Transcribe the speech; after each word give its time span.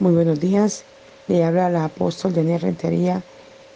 Muy 0.00 0.12
buenos 0.12 0.38
días. 0.38 0.84
Le 1.26 1.42
habla 1.42 1.68
la 1.68 1.86
apóstol 1.86 2.32
Daniel 2.32 2.60
Rentería 2.60 3.20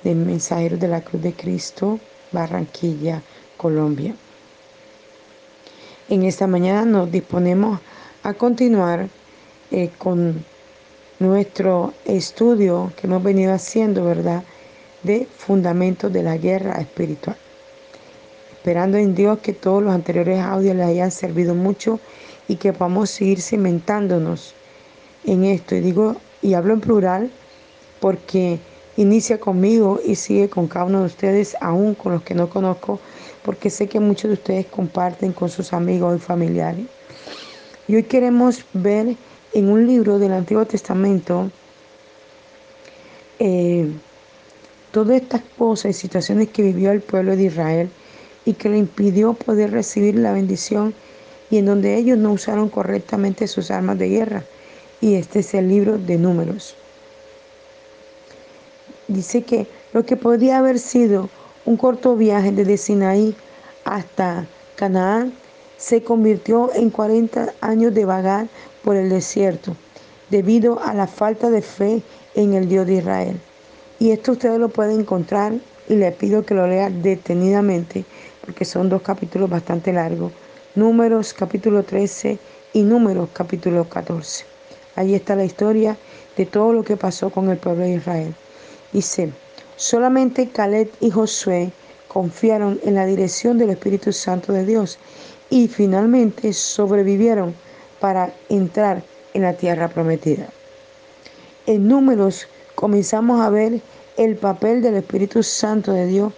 del 0.05 0.19
Mensajero 0.19 0.77
de 0.77 0.87
la 0.87 1.01
Cruz 1.01 1.21
de 1.21 1.33
Cristo, 1.33 1.99
Barranquilla, 2.31 3.21
Colombia. 3.57 4.15
En 6.09 6.23
esta 6.23 6.47
mañana 6.47 6.85
nos 6.85 7.11
disponemos 7.11 7.81
a 8.23 8.35
continuar 8.35 9.09
eh, 9.73 9.91
con 9.99 10.45
nuestro 11.19 11.93
estudio 12.05 12.93
que 12.97 13.09
hemos 13.09 13.25
venido 13.25 13.53
haciendo, 13.53 14.05
¿verdad? 14.05 14.45
De 15.03 15.27
fundamentos 15.27 16.13
de 16.13 16.23
la 16.23 16.37
guerra 16.37 16.81
espiritual. 16.81 17.37
Esperando 18.53 18.97
en 18.97 19.17
Dios 19.17 19.41
que 19.41 19.55
todos 19.55 19.83
los 19.83 19.93
anteriores 19.93 20.39
audios 20.39 20.77
les 20.77 20.87
hayan 20.87 21.11
servido 21.11 21.57
mucho 21.57 21.99
y 22.47 22.55
que 22.55 22.73
podamos 22.73 23.11
seguir 23.11 23.43
cimentándonos 23.43 24.55
en 25.25 25.45
esto. 25.45 25.75
Y 25.75 25.81
digo, 25.81 26.17
y 26.41 26.55
hablo 26.55 26.75
en 26.75 26.81
plural 26.81 27.31
porque 28.01 28.59
inicia 28.97 29.39
conmigo 29.39 30.01
y 30.05 30.17
sigue 30.17 30.49
con 30.49 30.67
cada 30.69 30.87
uno 30.87 31.01
de 31.01 31.07
ustedes, 31.07 31.57
aún 31.61 31.95
con 31.95 32.13
los 32.13 32.23
que 32.23 32.35
no 32.35 32.51
conozco, 32.51 33.01
porque 33.43 33.71
sé 33.71 33.89
que 33.89 34.01
muchos 34.01 34.29
de 34.29 34.35
ustedes 34.35 34.67
comparten 34.67 35.33
con 35.33 35.49
sus 35.49 35.73
amigos 35.73 36.17
y 36.17 36.21
familiares. 36.21 36.87
Y 37.89 37.97
hoy 37.97 38.03
queremos 38.05 38.65
ver 38.73 39.17
en 39.55 39.69
un 39.69 39.87
libro 39.87 40.19
del 40.19 40.33
Antiguo 40.33 40.65
Testamento 40.67 41.51
eh, 43.39 43.91
todas 44.93 45.21
estas 45.21 45.43
cosas 45.59 45.91
y 45.91 45.95
situaciones 45.95 46.49
que 46.49 46.63
vivió 46.63 46.93
el 46.93 47.01
pueblo 47.01 47.35
de 47.37 47.45
Israel 47.45 47.91
y 48.45 48.55
que 48.55 48.69
le 48.69 48.79
impidió 48.79 49.35
poder 49.35 49.71
recibir 49.71 50.17
la 50.17 50.33
bendición 50.33 50.95
y 51.51 51.59
en 51.59 51.67
donde 51.67 51.97
ellos 51.97 52.19
no 52.19 52.33
usaron 52.33 52.69
correctamente 52.69 53.47
sus 53.47 53.71
armas 53.71 53.99
de 53.99 54.09
guerra 54.09 54.45
y 55.03 55.17
este 55.17 55.41
es 55.41 55.53
el 55.53 55.69
libro 55.69 55.99
de 55.99 56.17
números. 56.17 56.77
Dice 59.09 59.43
que 59.43 59.67
lo 59.93 60.07
que 60.07 60.17
podría 60.17 60.59
haber 60.59 60.79
sido 60.79 61.29
un 61.67 61.77
corto 61.77 62.17
viaje 62.17 62.53
desde 62.53 62.79
Sinaí 62.79 63.35
hasta 63.85 64.47
Canaán 64.77 65.35
se 65.77 66.03
convirtió 66.03 66.73
en 66.75 66.89
40 66.91 67.53
años 67.61 67.93
de 67.93 68.05
vagar 68.05 68.47
por 68.85 68.97
el 68.97 69.11
desierto 69.11 69.77
debido 70.31 70.81
a 70.81 70.95
la 70.95 71.09
falta 71.09 71.51
de 71.51 71.63
fe 71.63 72.01
en 72.35 72.55
el 72.55 72.69
Dios 72.69 72.87
de 72.87 72.95
Israel. 72.95 73.41
Y 73.99 74.13
esto 74.13 74.33
ustedes 74.33 74.59
lo 74.59 74.69
pueden 74.69 75.01
encontrar 75.01 75.53
y 75.89 75.97
les 75.97 76.15
pido 76.15 76.47
que 76.47 76.55
lo 76.55 76.67
lean 76.67 77.03
detenidamente 77.03 78.05
porque 78.45 78.65
son 78.65 78.89
dos 78.89 79.03
capítulos 79.03 79.51
bastante 79.51 79.93
largos. 79.93 80.33
Números 80.77 81.35
capítulo 81.35 81.83
13 81.83 82.39
y 82.73 82.83
Números 82.83 83.29
capítulo 83.33 83.89
14. 83.89 84.52
Allí 84.97 85.15
está 85.15 85.37
la 85.37 85.45
historia 85.45 85.97
de 86.37 86.47
todo 86.47 86.73
lo 86.73 86.83
que 86.83 86.97
pasó 86.97 87.31
con 87.31 87.51
el 87.51 87.59
pueblo 87.59 87.85
de 87.85 87.95
Israel. 87.95 88.35
Dice, 88.93 89.33
solamente 89.77 90.49
Caleb 90.49 90.91
y 91.01 91.11
Josué 91.11 91.73
confiaron 92.09 92.79
en 92.85 92.95
la 92.95 93.07
dirección 93.07 93.59
del 93.59 93.71
Espíritu 93.71 94.13
Santo 94.13 94.53
de 94.53 94.67
Dios 94.67 94.99
y 95.49 95.69
finalmente 95.69 96.53
sobrevivieron 96.53 97.55
para 98.01 98.33
entrar 98.49 99.03
en 99.35 99.43
la 99.43 99.55
tierra 99.55 99.89
prometida. 99.89 100.49
En 101.67 101.89
números 101.89 102.49
comenzamos 102.75 103.41
a 103.41 103.51
ver 103.51 103.81
el 104.17 104.37
papel 104.37 104.83
del 104.83 104.97
Espíritu 104.97 105.43
Santo 105.43 105.93
de 105.93 106.07
Dios 106.07 106.33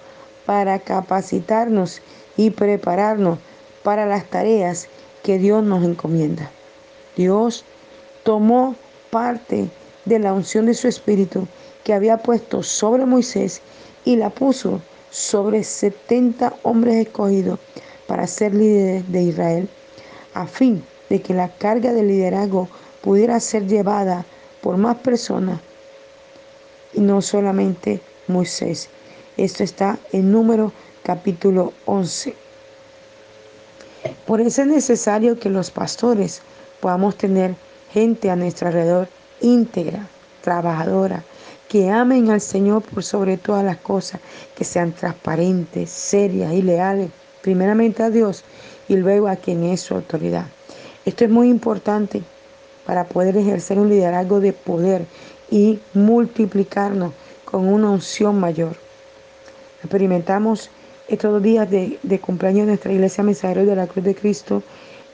para 0.47 0.79
capacitarnos 0.79 2.03
y 2.37 2.51
prepararnos 2.51 3.39
para 3.83 4.07
las 4.07 4.25
tareas 4.27 4.89
que 5.23 5.39
Dios 5.39 5.65
nos 5.65 5.83
encomienda. 5.85 6.51
Dios 7.17 7.65
tomó 8.25 8.75
parte 9.11 9.69
de 10.05 10.19
la 10.19 10.33
unción 10.33 10.67
de 10.67 10.75
su 10.75 10.89
espíritu 10.89 11.47
que 11.85 11.95
había 11.95 12.17
puesto 12.17 12.63
sobre 12.63 13.07
Moisés 13.07 13.61
y 14.05 14.17
la 14.17 14.31
puso 14.31 14.81
sobre 15.11 15.63
70 15.63 16.53
hombres 16.63 17.07
escogidos 17.07 17.61
para 18.07 18.27
ser 18.27 18.55
líderes 18.55 19.11
de 19.13 19.23
Israel, 19.23 19.69
a 20.35 20.47
fin 20.47 20.85
de 21.09 21.23
que 21.23 21.35
la 21.35 21.49
carga 21.49 21.93
de 21.93 22.03
liderazgo 22.03 22.69
pudiera 23.03 23.39
ser 23.39 23.67
llevada 23.67 24.25
por 24.61 24.77
más 24.77 24.97
personas 24.97 25.61
y 26.95 27.01
no 27.01 27.23
solamente 27.23 28.01
Moisés. 28.29 28.89
Esto 29.37 29.63
está 29.63 29.99
en 30.13 30.33
número 30.33 30.73
capítulo 31.03 31.73
11. 31.85 32.35
Por 34.27 34.41
eso 34.41 34.63
es 34.63 34.69
necesario 34.69 35.39
que 35.39 35.51
los 35.51 35.71
pastores 35.71 36.41
podamos 36.81 37.17
tener 37.17 37.55
gente 37.95 38.29
a 38.29 38.35
nuestro 38.35 38.67
alrededor 38.67 39.09
íntegra, 39.41 40.09
trabajadora, 40.43 41.23
que 41.69 41.91
amen 41.91 42.29
al 42.29 42.41
Señor 42.41 42.83
por 42.83 43.05
sobre 43.05 43.37
todas 43.39 43.65
las 43.65 43.77
cosas, 43.77 44.21
que 44.57 44.65
sean 44.65 44.93
transparentes, 44.93 45.91
serias 45.91 46.53
y 46.53 46.61
leales, 46.61 47.11
primeramente 47.41 48.03
a 48.03 48.11
Dios 48.11 48.43
y 48.89 48.97
luego 48.97 49.29
a 49.29 49.37
quien 49.37 49.63
es 49.63 49.81
su 49.81 49.95
autoridad. 49.95 50.47
Esto 51.05 51.25
es 51.25 51.31
muy 51.31 51.49
importante 51.49 52.23
para 52.85 53.05
poder 53.05 53.37
ejercer 53.37 53.79
un 53.79 53.89
liderazgo 53.89 54.41
de 54.41 54.53
poder 54.53 55.07
y 55.49 55.79
multiplicarnos 55.95 57.13
con 57.45 57.69
una 57.69 57.91
unción 57.91 58.41
mayor. 58.41 58.75
Experimentamos 59.83 60.69
estos 61.07 61.31
dos 61.31 61.43
días 61.43 61.71
de, 61.71 62.21
cumpleaños 62.21 62.63
de 62.63 62.73
nuestra 62.73 62.93
iglesia 62.93 63.23
Mensajeros 63.23 63.67
de 63.67 63.77
la 63.77 63.87
Cruz 63.87 64.05
de 64.05 64.17
Cristo, 64.17 64.65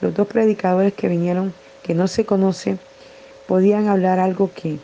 los 0.00 0.14
dos 0.14 0.26
predicadores 0.26 0.94
que 0.94 1.08
vinieron 1.08 1.52
que 1.90 1.94
no 1.96 2.06
se 2.06 2.24
conoce, 2.24 2.78
podían 3.48 3.88
hablar 3.88 4.20
algo 4.20 4.52
que 4.54 4.78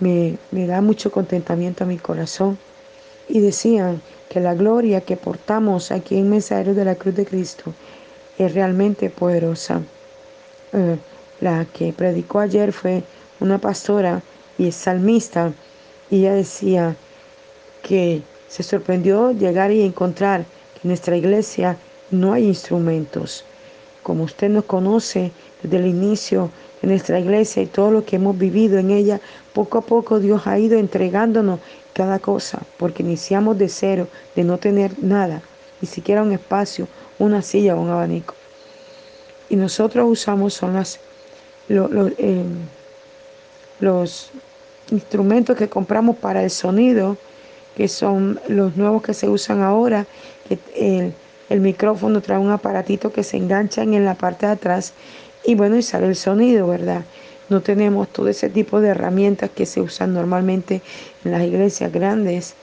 me, 0.00 0.36
da 0.50 0.80
mucho 0.80 1.12
contentamiento 1.12 1.84
a 1.84 1.86
mi 1.86 1.96
corazón. 1.96 2.58
Y 3.28 3.38
decían 3.38 4.02
que 4.28 4.40
la 4.40 4.54
gloria 4.54 5.00
que 5.00 5.16
portamos 5.16 5.92
aquí 5.92 6.18
en 6.18 6.28
Mensajeros 6.28 6.74
de 6.74 6.84
la 6.84 6.96
Cruz 6.96 7.14
de 7.14 7.24
Cristo 7.24 7.72
es 8.36 8.52
realmente 8.52 9.10
poderosa. 9.10 9.80
Eh, 10.72 10.96
la 11.40 11.66
que 11.66 11.92
predicó 11.92 12.40
ayer 12.40 12.72
fue 12.72 13.04
una 13.38 13.58
pastora 13.58 14.20
y 14.58 14.66
es 14.66 14.74
salmista. 14.74 15.52
Y 16.10 16.22
ella 16.22 16.34
decía 16.34 16.96
que 17.84 18.22
se 18.48 18.64
sorprendió 18.64 19.30
llegar 19.30 19.70
y 19.70 19.82
encontrar 19.82 20.44
que 20.74 20.80
en 20.82 20.88
nuestra 20.88 21.16
iglesia 21.16 21.76
no 22.10 22.32
hay 22.32 22.48
instrumentos. 22.48 23.44
Como 24.02 24.24
usted 24.24 24.48
nos 24.48 24.64
conoce, 24.64 25.30
desde 25.62 25.76
el 25.76 25.86
inicio 25.86 26.50
de 26.82 26.88
nuestra 26.88 27.18
iglesia 27.18 27.62
y 27.62 27.66
todo 27.66 27.90
lo 27.90 28.04
que 28.04 28.16
hemos 28.16 28.38
vivido 28.38 28.78
en 28.78 28.90
ella, 28.90 29.20
poco 29.52 29.78
a 29.78 29.82
poco 29.82 30.18
Dios 30.18 30.46
ha 30.46 30.58
ido 30.58 30.78
entregándonos 30.78 31.60
cada 31.92 32.18
cosa, 32.18 32.60
porque 32.78 33.02
iniciamos 33.02 33.58
de 33.58 33.68
cero, 33.68 34.08
de 34.36 34.44
no 34.44 34.58
tener 34.58 34.92
nada, 35.02 35.42
ni 35.80 35.88
siquiera 35.88 36.22
un 36.22 36.32
espacio, 36.32 36.88
una 37.18 37.42
silla 37.42 37.74
o 37.76 37.80
un 37.80 37.90
abanico. 37.90 38.34
Y 39.48 39.56
nosotros 39.56 40.06
usamos 40.08 40.54
son 40.54 40.74
las, 40.74 41.00
eh, 41.68 42.44
los 43.80 44.30
instrumentos 44.90 45.56
que 45.56 45.68
compramos 45.68 46.16
para 46.16 46.42
el 46.42 46.50
sonido, 46.50 47.16
que 47.76 47.88
son 47.88 48.40
los 48.48 48.76
nuevos 48.76 49.02
que 49.02 49.14
se 49.14 49.28
usan 49.28 49.62
ahora, 49.62 50.06
que 50.48 50.58
el, 50.74 51.12
el 51.48 51.60
micrófono 51.60 52.20
trae 52.20 52.38
un 52.38 52.50
aparatito 52.50 53.12
que 53.12 53.24
se 53.24 53.36
engancha 53.36 53.82
en 53.82 54.04
la 54.04 54.14
parte 54.14 54.46
de 54.46 54.52
atrás 54.52 54.94
y 55.44 55.54
bueno, 55.54 55.76
y 55.76 55.82
sale 55.82 56.06
el 56.06 56.16
sonido, 56.16 56.66
¿verdad? 56.66 57.02
No 57.48 57.60
tenemos 57.60 58.08
todo 58.08 58.28
ese 58.28 58.48
tipo 58.48 58.80
de 58.80 58.90
herramientas 58.90 59.50
que 59.50 59.66
se 59.66 59.80
usan 59.80 60.14
normalmente 60.14 60.82
en 61.24 61.32
las 61.32 61.42
iglesias 61.42 61.92
grandes 61.92 62.54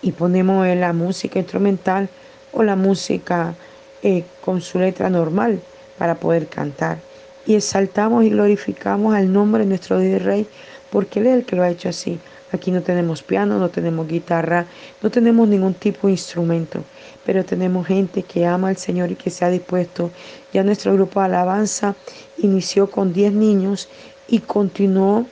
y 0.00 0.12
ponemos 0.12 0.66
la 0.66 0.92
música 0.92 1.38
instrumental 1.38 2.08
o 2.52 2.62
la 2.62 2.76
música 2.76 3.54
eh, 4.02 4.24
con 4.44 4.60
su 4.60 4.78
letra 4.78 5.10
normal 5.10 5.60
para 5.98 6.14
poder 6.14 6.46
cantar. 6.46 6.98
Y 7.44 7.54
exaltamos 7.56 8.24
y 8.24 8.30
glorificamos 8.30 9.14
al 9.14 9.32
nombre 9.32 9.64
de 9.64 9.68
nuestro 9.68 9.98
Dios 9.98 10.22
Rey 10.22 10.46
porque 10.90 11.20
Él 11.20 11.26
es 11.26 11.34
el 11.34 11.44
que 11.44 11.56
lo 11.56 11.62
ha 11.62 11.70
hecho 11.70 11.88
así. 11.88 12.18
Aquí 12.52 12.70
no 12.70 12.82
tenemos 12.82 13.22
piano, 13.22 13.58
no 13.58 13.68
tenemos 13.68 14.06
guitarra, 14.06 14.66
no 15.02 15.10
tenemos 15.10 15.48
ningún 15.48 15.74
tipo 15.74 16.06
de 16.06 16.12
instrumento 16.12 16.84
pero 17.24 17.44
tenemos 17.44 17.86
gente 17.86 18.22
que 18.22 18.46
ama 18.46 18.68
al 18.68 18.76
Señor 18.76 19.10
y 19.10 19.16
que 19.16 19.30
se 19.30 19.44
ha 19.44 19.50
dispuesto. 19.50 20.10
Ya 20.52 20.62
nuestro 20.62 20.92
grupo 20.94 21.20
de 21.20 21.26
alabanza 21.26 21.94
inició 22.38 22.90
con 22.90 23.12
10 23.12 23.32
niños 23.32 23.88
y 24.28 24.40
continuó 24.40 25.26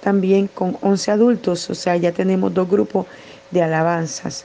también 0.00 0.48
con 0.48 0.76
11 0.82 1.10
adultos, 1.10 1.70
o 1.70 1.74
sea, 1.74 1.96
ya 1.96 2.12
tenemos 2.12 2.52
dos 2.52 2.68
grupos 2.68 3.06
de 3.50 3.62
alabanzas. 3.62 4.44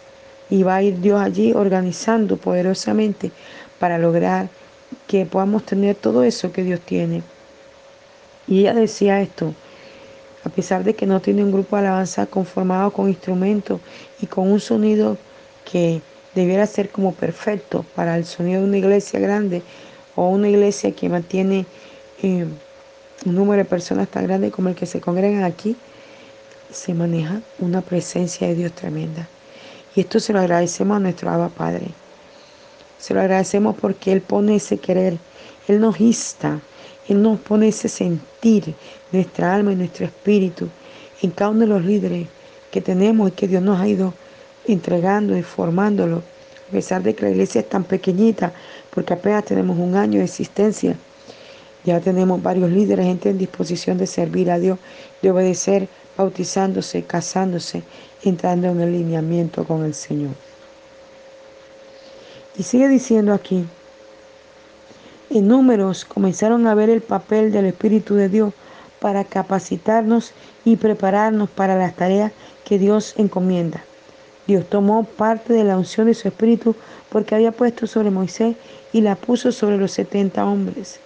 Y 0.49 0.63
va 0.63 0.77
a 0.77 0.83
ir 0.83 0.99
Dios 1.01 1.19
allí 1.21 1.51
organizando 1.53 2.37
poderosamente 2.37 3.31
para 3.77 3.97
lograr 3.97 4.49
que 5.07 5.25
podamos 5.25 5.65
tener 5.65 5.95
todo 5.95 6.23
eso 6.23 6.51
que 6.51 6.63
Dios 6.63 6.79
tiene. 6.79 7.23
Y 8.47 8.61
ella 8.61 8.73
decía 8.73 9.21
esto, 9.21 9.53
a 10.43 10.49
pesar 10.49 10.83
de 10.83 10.95
que 10.95 11.05
no 11.05 11.19
tiene 11.19 11.43
un 11.43 11.51
grupo 11.51 11.75
de 11.75 11.83
alabanza 11.83 12.25
conformado 12.25 12.91
con 12.91 13.09
instrumentos 13.09 13.81
y 14.21 14.27
con 14.27 14.49
un 14.49 14.59
sonido 14.59 15.17
que 15.69 16.01
debiera 16.35 16.65
ser 16.67 16.89
como 16.89 17.13
perfecto 17.13 17.85
para 17.95 18.15
el 18.17 18.25
sonido 18.25 18.61
de 18.61 18.67
una 18.67 18.77
iglesia 18.77 19.19
grande 19.19 19.61
o 20.15 20.29
una 20.29 20.49
iglesia 20.49 20.91
que 20.91 21.09
mantiene 21.09 21.65
eh, 22.21 22.45
un 23.25 23.35
número 23.35 23.63
de 23.63 23.69
personas 23.69 24.07
tan 24.09 24.25
grande 24.25 24.51
como 24.51 24.69
el 24.69 24.75
que 24.75 24.85
se 24.85 25.01
congregan 25.01 25.43
aquí, 25.43 25.75
se 26.71 26.93
maneja 26.93 27.41
una 27.59 27.81
presencia 27.81 28.47
de 28.47 28.55
Dios 28.55 28.73
tremenda. 28.73 29.27
Y 29.95 30.01
esto 30.01 30.19
se 30.19 30.33
lo 30.33 30.39
agradecemos 30.39 30.97
a 30.97 30.99
nuestro 30.99 31.29
Abba 31.29 31.49
Padre. 31.49 31.87
Se 32.99 33.13
lo 33.13 33.21
agradecemos 33.21 33.75
porque 33.79 34.11
Él 34.11 34.21
pone 34.21 34.55
ese 34.57 34.77
querer, 34.77 35.17
Él 35.67 35.79
nos 35.79 35.99
insta, 35.99 36.59
Él 37.07 37.21
nos 37.21 37.39
pone 37.39 37.69
ese 37.69 37.89
sentir, 37.89 38.75
nuestra 39.11 39.55
alma 39.55 39.71
y 39.71 39.75
nuestro 39.75 40.05
espíritu, 40.05 40.69
en 41.21 41.31
cada 41.31 41.51
uno 41.51 41.61
de 41.61 41.67
los 41.67 41.83
líderes 41.83 42.27
que 42.71 42.81
tenemos 42.81 43.29
y 43.29 43.31
que 43.31 43.47
Dios 43.47 43.63
nos 43.63 43.79
ha 43.79 43.87
ido 43.87 44.13
entregando 44.71 45.37
y 45.37 45.43
formándolo, 45.43 46.23
a 46.67 46.71
pesar 46.71 47.01
de 47.03 47.15
que 47.15 47.25
la 47.25 47.31
iglesia 47.31 47.61
es 47.61 47.69
tan 47.69 47.83
pequeñita, 47.83 48.53
porque 48.89 49.13
apenas 49.13 49.45
tenemos 49.45 49.77
un 49.77 49.95
año 49.95 50.19
de 50.19 50.25
existencia. 50.25 50.95
Ya 51.85 51.99
tenemos 51.99 52.41
varios 52.43 52.69
líderes, 52.69 53.05
gente 53.05 53.29
en 53.29 53.37
disposición 53.37 53.97
de 53.97 54.05
servir 54.05 54.51
a 54.51 54.59
Dios, 54.59 54.77
de 55.21 55.31
obedecer, 55.31 55.87
bautizándose, 56.17 57.03
casándose, 57.03 57.83
entrando 58.23 58.67
en 58.67 58.81
alineamiento 58.81 59.63
con 59.63 59.85
el 59.85 59.93
Señor. 59.93 60.31
Y 62.57 62.63
sigue 62.63 62.89
diciendo 62.89 63.33
aquí, 63.33 63.65
en 65.29 65.47
números 65.47 66.05
comenzaron 66.05 66.67
a 66.67 66.75
ver 66.75 66.89
el 66.89 67.01
papel 67.01 67.51
del 67.51 67.65
Espíritu 67.65 68.15
de 68.15 68.29
Dios 68.29 68.53
para 68.99 69.23
capacitarnos 69.23 70.33
y 70.65 70.75
prepararnos 70.75 71.49
para 71.49 71.77
las 71.77 71.95
tareas 71.95 72.33
que 72.65 72.77
Dios 72.77 73.13
encomienda. 73.17 73.83
Dios 74.49 74.65
tomó 74.67 75.03
parte 75.03 75.53
de 75.53 75.63
la 75.63 75.77
unción 75.77 76.07
de 76.07 76.15
su 76.15 76.27
Espíritu 76.27 76.75
porque 77.11 77.35
había 77.35 77.51
puesto 77.51 77.85
sobre 77.85 78.09
Moisés 78.09 78.55
y 78.91 79.01
la 79.01 79.15
puso 79.15 79.51
sobre 79.51 79.77
los 79.77 79.91
70 79.91 80.43
hombres 80.43 80.99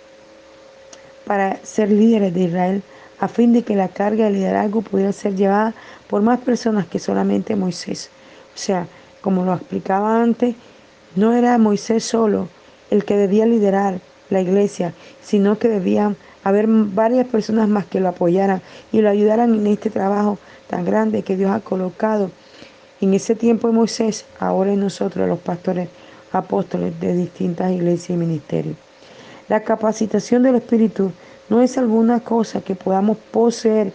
para 1.25 1.57
ser 1.57 1.91
líderes 1.91 2.33
de 2.33 2.43
Israel 2.43 2.83
a 3.19 3.27
fin 3.27 3.51
de 3.51 3.63
que 3.63 3.75
la 3.75 3.89
carga 3.89 4.23
de 4.23 4.31
liderazgo 4.31 4.81
pudiera 4.81 5.11
ser 5.11 5.35
llevada 5.35 5.73
por 6.07 6.21
más 6.21 6.39
personas 6.39 6.87
que 6.87 6.99
solamente 6.99 7.57
Moisés. 7.57 8.11
O 8.55 8.57
sea, 8.57 8.87
como 9.19 9.43
lo 9.43 9.53
explicaba 9.53 10.23
antes, 10.23 10.55
no 11.17 11.33
era 11.33 11.57
Moisés 11.57 12.05
solo 12.05 12.47
el 12.91 13.03
que 13.03 13.17
debía 13.17 13.45
liderar 13.45 13.99
la 14.29 14.39
iglesia, 14.39 14.93
sino 15.21 15.59
que 15.59 15.67
debían 15.67 16.15
haber 16.45 16.67
varias 16.67 17.27
personas 17.27 17.67
más 17.67 17.87
que 17.87 17.99
lo 17.99 18.07
apoyaran 18.07 18.61
y 18.93 19.01
lo 19.01 19.09
ayudaran 19.09 19.53
en 19.53 19.67
este 19.67 19.89
trabajo 19.89 20.37
tan 20.69 20.85
grande 20.85 21.23
que 21.23 21.35
Dios 21.35 21.51
ha 21.51 21.59
colocado 21.59 22.31
en 23.03 23.13
ese 23.13 23.35
tiempo 23.35 23.67
de 23.67 23.73
Moisés, 23.73 24.23
ahora 24.39 24.71
en 24.71 24.79
nosotros 24.79 25.27
los 25.27 25.39
pastores 25.39 25.89
apóstoles 26.31 26.97
de 27.01 27.13
distintas 27.13 27.69
iglesias 27.73 28.11
y 28.11 28.13
ministerios. 28.13 28.77
La 29.49 29.61
capacitación 29.61 30.41
del 30.41 30.55
Espíritu 30.55 31.11
no 31.49 31.61
es 31.61 31.77
alguna 31.77 32.21
cosa 32.21 32.61
que 32.61 32.75
podamos 32.75 33.17
poseer. 33.31 33.91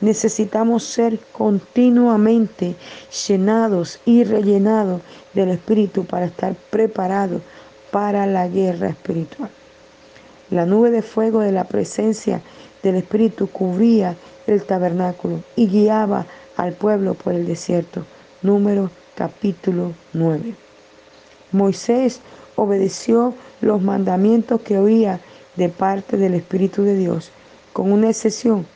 Necesitamos 0.00 0.84
ser 0.84 1.18
continuamente 1.32 2.76
llenados 3.26 3.98
y 4.04 4.22
rellenados 4.22 5.00
del 5.34 5.48
Espíritu 5.48 6.04
para 6.04 6.26
estar 6.26 6.54
preparados 6.70 7.42
para 7.90 8.26
la 8.26 8.46
guerra 8.46 8.90
espiritual. 8.90 9.50
La 10.50 10.66
nube 10.66 10.92
de 10.92 11.02
fuego 11.02 11.40
de 11.40 11.50
la 11.50 11.64
presencia 11.64 12.40
del 12.84 12.94
Espíritu 12.94 13.48
cubría 13.48 14.14
el 14.46 14.62
tabernáculo 14.62 15.42
y 15.56 15.66
guiaba 15.66 16.26
al 16.56 16.74
pueblo 16.74 17.14
por 17.14 17.32
el 17.32 17.44
desierto. 17.44 18.04
Número 18.42 18.90
capítulo 19.14 19.92
9. 20.14 20.54
Moisés 21.52 22.20
obedeció 22.56 23.34
los 23.60 23.80
mandamientos 23.80 24.60
que 24.62 24.78
oía 24.78 25.20
de 25.54 25.68
parte 25.68 26.16
del 26.16 26.34
Espíritu 26.34 26.82
de 26.82 26.96
Dios. 26.96 27.30
Con 27.72 27.92
una 27.92 28.10
excepción, 28.10 28.66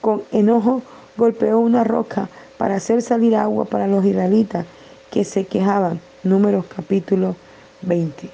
con 0.00 0.22
enojo 0.30 0.80
golpeó 1.16 1.58
una 1.58 1.82
roca 1.82 2.28
para 2.56 2.76
hacer 2.76 3.02
salir 3.02 3.34
agua 3.34 3.64
para 3.64 3.88
los 3.88 4.04
israelitas 4.04 4.64
que 5.10 5.24
se 5.24 5.44
quejaban. 5.44 6.00
Números 6.22 6.64
capítulo 6.74 7.34
20. 7.82 8.30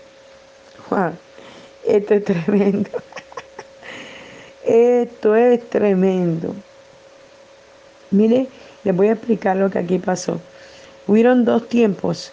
Juan, 0.91 1.19
esto 1.87 2.15
es 2.15 2.25
tremendo. 2.25 2.91
Esto 4.63 5.35
es 5.35 5.69
tremendo. 5.71 6.55
Mire, 8.11 8.47
les 8.85 8.95
voy 8.95 9.09
a 9.09 9.13
explicar 9.13 9.57
lo 9.57 9.71
que 9.71 9.79
aquí 9.79 9.99
pasó. 9.99 10.39
Hubieron 11.11 11.45
dos 11.45 11.69
tiempos 11.69 12.31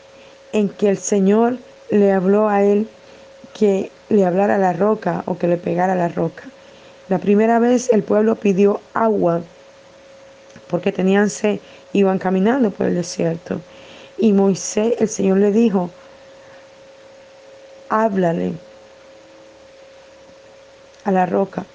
en 0.53 0.69
que 0.69 0.88
el 0.88 1.00
Señor 1.00 1.57
le 1.89 2.12
habló 2.12 2.47
a 2.47 2.62
él 2.62 2.88
que 3.56 3.89
le 4.09 4.24
hablara 4.24 4.59
la 4.59 4.71
roca 4.71 5.24
o 5.25 5.35
que 5.35 5.47
le 5.47 5.57
pegara 5.57 5.95
la 5.95 6.09
roca. 6.09 6.44
La 7.09 7.18
primera 7.18 7.57
vez 7.57 7.89
el 7.91 8.03
pueblo 8.03 8.35
pidió 8.35 8.79
agua 8.94 9.41
porque 10.69 10.91
tenían 10.91 11.31
sed, 11.31 11.59
iban 11.91 12.19
caminando 12.19 12.69
por 12.69 12.85
el 12.85 12.94
desierto. 12.94 13.62
Y 14.15 14.31
Moisés, 14.31 14.94
el 15.00 15.09
Señor 15.09 15.39
le 15.39 15.51
dijo, 15.51 15.89
háblale 17.89 18.53
a 21.03 21.12
la 21.12 21.25
roca. 21.25 21.65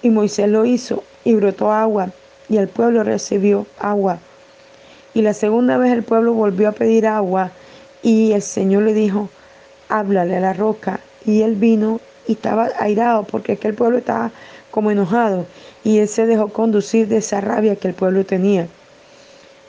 Y 0.00 0.08
Moisés 0.08 0.48
lo 0.48 0.64
hizo 0.64 1.04
y 1.24 1.34
brotó 1.34 1.70
agua 1.70 2.10
y 2.50 2.58
el 2.58 2.68
pueblo 2.68 3.04
recibió 3.04 3.66
agua. 3.78 4.18
Y 5.14 5.22
la 5.22 5.32
segunda 5.32 5.78
vez 5.78 5.92
el 5.92 6.02
pueblo 6.02 6.34
volvió 6.34 6.68
a 6.68 6.72
pedir 6.72 7.06
agua 7.06 7.52
y 8.02 8.32
el 8.32 8.42
Señor 8.42 8.82
le 8.82 8.92
dijo, 8.92 9.30
háblale 9.88 10.36
a 10.36 10.40
la 10.40 10.52
roca. 10.52 11.00
Y 11.24 11.42
él 11.42 11.54
vino 11.54 12.00
y 12.26 12.32
estaba 12.32 12.68
airado 12.78 13.22
porque 13.22 13.52
aquel 13.52 13.74
pueblo 13.74 13.98
estaba 13.98 14.32
como 14.70 14.90
enojado. 14.90 15.46
Y 15.84 15.98
él 15.98 16.08
se 16.08 16.26
dejó 16.26 16.48
conducir 16.48 17.08
de 17.08 17.18
esa 17.18 17.40
rabia 17.40 17.76
que 17.76 17.88
el 17.88 17.94
pueblo 17.94 18.26
tenía. 18.26 18.66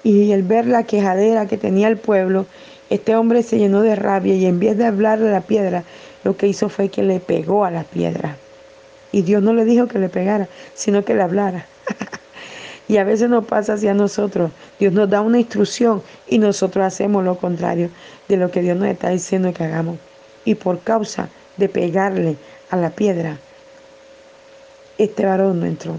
Y 0.03 0.31
al 0.33 0.41
ver 0.41 0.65
la 0.65 0.83
quejadera 0.83 1.45
que 1.45 1.57
tenía 1.57 1.87
el 1.87 1.97
pueblo, 1.97 2.47
este 2.89 3.15
hombre 3.15 3.43
se 3.43 3.59
llenó 3.59 3.81
de 3.81 3.95
rabia 3.95 4.33
y 4.33 4.45
en 4.47 4.59
vez 4.59 4.77
de 4.77 4.85
hablarle 4.85 5.29
a 5.29 5.33
la 5.33 5.41
piedra, 5.41 5.83
lo 6.23 6.35
que 6.35 6.47
hizo 6.47 6.67
fue 6.67 6.89
que 6.89 7.03
le 7.03 7.19
pegó 7.19 7.63
a 7.63 7.71
la 7.71 7.83
piedra. 7.83 8.37
Y 9.11 9.21
Dios 9.21 9.43
no 9.43 9.53
le 9.53 9.65
dijo 9.65 9.87
que 9.87 9.99
le 9.99 10.09
pegara, 10.09 10.47
sino 10.73 11.05
que 11.05 11.13
le 11.13 11.21
hablara. 11.21 11.65
Y 12.87 12.97
a 12.97 13.03
veces 13.03 13.29
nos 13.29 13.45
pasa 13.45 13.73
hacia 13.73 13.93
nosotros. 13.93 14.51
Dios 14.79 14.93
nos 14.93 15.09
da 15.09 15.21
una 15.21 15.39
instrucción 15.39 16.01
y 16.27 16.39
nosotros 16.39 16.85
hacemos 16.85 17.23
lo 17.23 17.37
contrario 17.37 17.89
de 18.27 18.37
lo 18.37 18.51
que 18.51 18.61
Dios 18.61 18.77
nos 18.77 18.87
está 18.87 19.09
diciendo 19.09 19.53
que 19.53 19.63
hagamos. 19.63 19.97
Y 20.43 20.55
por 20.55 20.79
causa 20.79 21.29
de 21.57 21.69
pegarle 21.69 22.37
a 22.69 22.77
la 22.77 22.89
piedra, 22.89 23.37
este 24.97 25.25
varón 25.25 25.59
no 25.59 25.65
entró. 25.65 25.97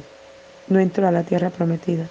No 0.69 0.79
entró 0.81 1.07
a 1.07 1.13
la 1.13 1.23
tierra 1.23 1.51
prometida. 1.51 2.07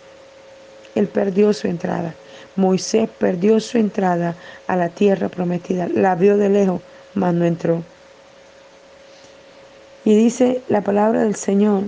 Él 0.95 1.07
perdió 1.07 1.53
su 1.53 1.67
entrada. 1.67 2.13
Moisés 2.55 3.09
perdió 3.17 3.59
su 3.59 3.77
entrada 3.77 4.35
a 4.67 4.75
la 4.75 4.89
tierra 4.89 5.29
prometida. 5.29 5.87
La 5.87 6.15
vio 6.15 6.37
de 6.37 6.49
lejos, 6.49 6.81
mas 7.13 7.33
no 7.33 7.45
entró. 7.45 7.83
Y 10.03 10.15
dice 10.15 10.61
la 10.67 10.81
palabra 10.81 11.21
del 11.23 11.35
Señor 11.35 11.83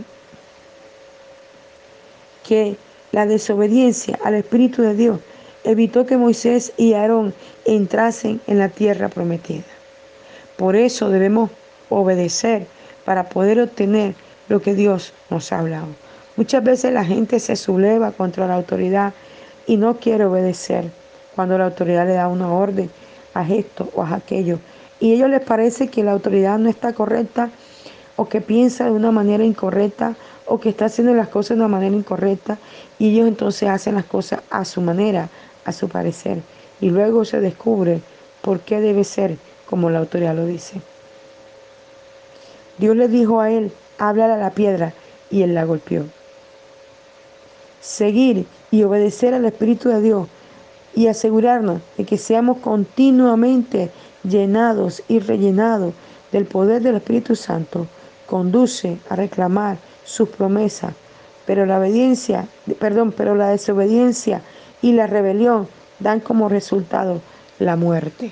que 2.43 2.75
la 3.11 3.25
desobediencia 3.25 4.19
al 4.23 4.35
Espíritu 4.35 4.81
de 4.81 4.95
Dios 4.95 5.19
evitó 5.63 6.05
que 6.05 6.17
Moisés 6.17 6.73
y 6.77 6.93
Aarón 6.93 7.33
entrasen 7.65 8.41
en 8.47 8.59
la 8.59 8.69
tierra 8.69 9.09
prometida. 9.09 9.63
Por 10.57 10.75
eso 10.75 11.09
debemos 11.09 11.49
obedecer 11.89 12.67
para 13.05 13.29
poder 13.29 13.59
obtener 13.59 14.15
lo 14.49 14.61
que 14.61 14.73
Dios 14.73 15.13
nos 15.29 15.51
ha 15.51 15.59
hablado. 15.59 15.87
Muchas 16.35 16.63
veces 16.63 16.93
la 16.93 17.05
gente 17.05 17.39
se 17.39 17.55
subleva 17.55 18.11
contra 18.11 18.47
la 18.47 18.55
autoridad 18.55 19.13
y 19.67 19.77
no 19.77 19.97
quiere 19.97 20.25
obedecer 20.25 20.85
cuando 21.35 21.57
la 21.57 21.65
autoridad 21.65 22.07
le 22.07 22.13
da 22.13 22.27
una 22.27 22.51
orden 22.51 22.89
a 23.33 23.47
esto 23.47 23.89
o 23.95 24.03
a 24.03 24.15
aquello. 24.15 24.59
Y 24.99 25.11
a 25.11 25.13
ellos 25.15 25.29
les 25.29 25.41
parece 25.41 25.87
que 25.87 26.03
la 26.03 26.11
autoridad 26.11 26.57
no 26.57 26.69
está 26.69 26.93
correcta 26.93 27.49
o 28.15 28.27
que 28.27 28.41
piensa 28.41 28.85
de 28.85 28.91
una 28.91 29.11
manera 29.11 29.43
incorrecta 29.43 30.15
o 30.45 30.59
que 30.59 30.69
está 30.69 30.85
haciendo 30.85 31.13
las 31.13 31.29
cosas 31.29 31.57
de 31.57 31.63
una 31.63 31.67
manera 31.67 31.95
incorrecta 31.95 32.57
y 32.99 33.11
ellos 33.11 33.27
entonces 33.27 33.69
hacen 33.69 33.95
las 33.95 34.05
cosas 34.05 34.41
a 34.49 34.65
su 34.65 34.81
manera, 34.81 35.29
a 35.65 35.71
su 35.71 35.87
parecer. 35.87 36.41
Y 36.81 36.89
luego 36.89 37.25
se 37.25 37.39
descubre 37.39 38.01
por 38.41 38.59
qué 38.59 38.81
debe 38.81 39.03
ser 39.03 39.37
como 39.69 39.89
la 39.89 39.99
autoridad 39.99 40.35
lo 40.35 40.45
dice. 40.45 40.81
Dios 42.77 42.95
le 42.95 43.07
dijo 43.07 43.39
a 43.39 43.51
él, 43.51 43.71
háblale 43.97 44.33
a 44.33 44.37
la 44.37 44.51
piedra 44.51 44.93
y 45.29 45.43
él 45.43 45.53
la 45.53 45.63
golpeó. 45.63 46.05
Seguir 47.81 48.45
y 48.71 48.83
obedecer 48.83 49.33
al 49.33 49.45
Espíritu 49.45 49.89
de 49.89 50.01
Dios 50.01 50.27
y 50.95 51.07
asegurarnos 51.07 51.81
de 51.97 52.05
que 52.05 52.17
seamos 52.17 52.57
continuamente 52.59 53.91
llenados 54.23 55.03
y 55.07 55.19
rellenados 55.19 55.93
del 56.31 56.45
poder 56.45 56.81
del 56.81 56.95
Espíritu 56.95 57.35
Santo 57.35 57.87
conduce 58.25 58.97
a 59.09 59.15
reclamar 59.15 59.77
sus 60.05 60.29
promesas, 60.29 60.93
pero 61.45 61.65
la 61.65 61.79
obediencia, 61.79 62.47
perdón, 62.79 63.13
pero 63.15 63.35
la 63.35 63.49
desobediencia 63.49 64.41
y 64.81 64.93
la 64.93 65.07
rebelión 65.07 65.67
dan 65.99 66.19
como 66.19 66.49
resultado 66.49 67.21
la 67.59 67.75
muerte. 67.75 68.31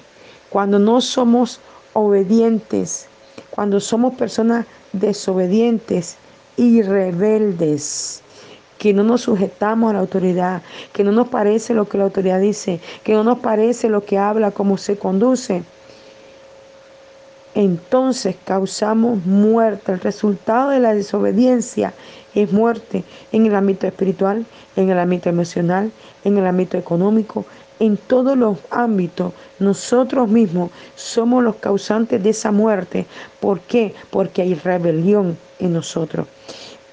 Cuando 0.49 0.79
no 0.79 1.01
somos 1.01 1.59
obedientes 1.93 3.07
cuando 3.51 3.79
somos 3.79 4.15
personas 4.15 4.65
desobedientes 4.93 6.15
y 6.57 6.81
rebeldes, 6.81 8.23
que 8.77 8.93
no 8.93 9.03
nos 9.03 9.21
sujetamos 9.21 9.91
a 9.91 9.93
la 9.93 9.99
autoridad, 9.99 10.63
que 10.93 11.03
no 11.03 11.11
nos 11.11 11.27
parece 11.27 11.73
lo 11.73 11.87
que 11.87 11.97
la 11.97 12.05
autoridad 12.05 12.39
dice, 12.39 12.79
que 13.03 13.13
no 13.13 13.23
nos 13.23 13.39
parece 13.39 13.89
lo 13.89 14.03
que 14.03 14.17
habla, 14.17 14.51
cómo 14.51 14.77
se 14.77 14.97
conduce, 14.97 15.63
entonces 17.53 18.35
causamos 18.45 19.25
muerte. 19.25 19.91
El 19.91 19.99
resultado 19.99 20.69
de 20.69 20.79
la 20.79 20.93
desobediencia 20.93 21.93
es 22.33 22.51
muerte 22.51 23.03
en 23.31 23.45
el 23.45 23.55
ámbito 23.55 23.87
espiritual, 23.87 24.45
en 24.75 24.89
el 24.89 24.99
ámbito 24.99 25.29
emocional, 25.29 25.91
en 26.23 26.37
el 26.37 26.45
ámbito 26.45 26.77
económico, 26.77 27.45
en 27.79 27.97
todos 27.97 28.37
los 28.37 28.57
ámbitos. 28.69 29.33
Nosotros 29.59 30.29
mismos 30.29 30.71
somos 30.95 31.43
los 31.43 31.55
causantes 31.57 32.23
de 32.23 32.29
esa 32.29 32.51
muerte. 32.51 33.05
¿Por 33.39 33.59
qué? 33.61 33.93
Porque 34.09 34.43
hay 34.43 34.53
rebelión 34.53 35.37
en 35.59 35.73
nosotros. 35.73 36.27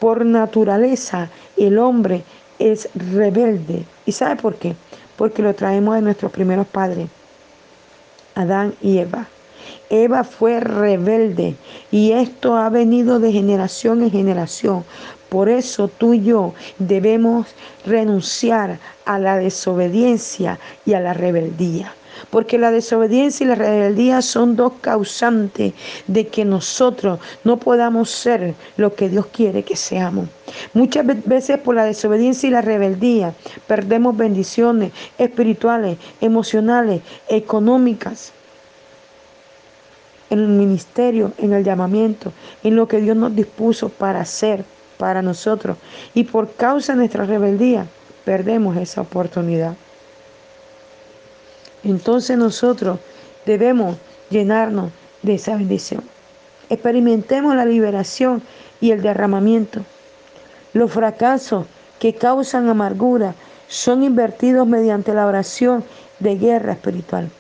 Por 0.01 0.25
naturaleza, 0.25 1.31
el 1.57 1.79
hombre 1.79 2.25
es 2.59 2.89
rebelde. 2.95 3.85
¿Y 4.07 4.13
sabe 4.13 4.37
por 4.37 4.57
qué? 4.57 4.75
Porque 5.17 5.43
lo 5.43 5.55
traemos 5.55 5.95
de 5.95 6.03
nuestros 6.03 6.33
primeros 6.33 6.67
padres, 6.67 7.09
Adán 8.35 8.75
y 8.81 8.99
Eva. 8.99 9.29
Eva 9.91 10.23
fue 10.25 10.61
rebelde 10.61 11.57
y 11.91 12.13
esto 12.13 12.57
ha 12.57 12.69
venido 12.69 13.21
de 13.21 13.33
generación 13.33 14.03
en 14.03 14.11
generación. 14.11 14.85
Por 15.29 15.49
eso 15.49 15.89
tú 15.89 16.15
y 16.15 16.23
yo 16.23 16.55
debemos 16.79 17.47
renunciar 17.85 18.79
a 19.05 19.19
la 19.19 19.39
desobediencia 19.39 20.59
y 20.85 20.95
a 20.95 21.01
la 21.01 21.15
rebeldía. 21.15 21.95
Porque 22.31 22.59
la 22.59 22.71
desobediencia 22.71 23.45
y 23.45 23.49
la 23.49 23.55
rebeldía 23.55 24.23
son 24.23 24.57
dos 24.57 24.73
causantes 24.81 25.73
de 26.07 26.27
que 26.27 26.45
nosotros 26.45 27.21
no 27.45 27.59
podamos 27.59 28.11
ser 28.11 28.55
lo 28.77 28.95
que 28.95 29.09
Dios 29.09 29.27
quiere 29.27 29.63
que 29.63 29.77
seamos. 29.77 30.29
Muchas 30.75 31.07
veces 31.25 31.59
por 31.59 31.77
la 31.77 31.85
desobediencia 31.85 32.49
y 32.49 32.51
la 32.51 32.63
rebeldía 32.63 33.35
perdemos 33.67 34.17
bendiciones 34.17 34.93
espirituales, 35.17 35.99
emocionales, 36.21 37.03
económicas 37.29 38.33
en 40.31 40.39
el 40.41 40.49
ministerio, 40.49 41.33
en 41.39 41.53
el 41.53 41.65
llamamiento, 41.65 42.33
en 42.63 42.77
lo 42.77 42.89
que 42.89 43.01
Dios 43.01 43.17
nos 43.17 43.35
dispuso 43.35 43.89
para 43.89 44.21
hacer 44.21 44.65
para 44.99 45.23
nosotros. 45.23 45.79
Y 46.15 46.25
por 46.25 46.53
causa 46.53 46.93
de 46.93 46.99
nuestra 46.99 47.25
rebeldía, 47.25 47.87
perdemos 48.25 48.77
esa 48.77 49.01
oportunidad. 49.01 49.75
Entonces 51.85 52.37
nosotros 52.37 52.99
debemos 53.47 53.97
llenarnos 54.31 54.91
de 55.23 55.35
esa 55.35 55.57
bendición. 55.57 56.03
Experimentemos 56.69 57.57
la 57.57 57.65
liberación 57.65 58.43
y 58.81 58.91
el 58.91 59.01
derramamiento. 59.01 59.81
Los 60.75 60.93
fracasos 60.93 61.65
que 61.99 62.15
causan 62.15 62.69
amargura 62.69 63.35
son 63.69 64.03
invertidos 64.03 64.67
mediante 64.67 65.15
la 65.15 65.27
oración 65.27 65.85
de 66.19 66.37
guerra 66.37 66.73
espiritual. 66.73 67.31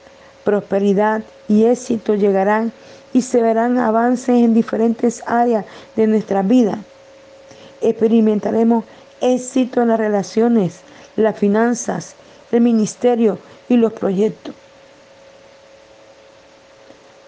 Prosperidad 0.44 1.22
y 1.48 1.64
éxito 1.64 2.14
llegarán 2.14 2.72
y 3.12 3.22
se 3.22 3.42
verán 3.42 3.78
avances 3.78 4.28
en 4.28 4.54
diferentes 4.54 5.22
áreas 5.26 5.64
de 5.96 6.06
nuestra 6.06 6.42
vida. 6.42 6.78
Experimentaremos 7.80 8.84
éxito 9.20 9.82
en 9.82 9.88
las 9.88 9.98
relaciones, 9.98 10.80
las 11.16 11.36
finanzas, 11.36 12.14
el 12.52 12.60
ministerio 12.60 13.38
y 13.68 13.76
los 13.76 13.92
proyectos. 13.92 14.54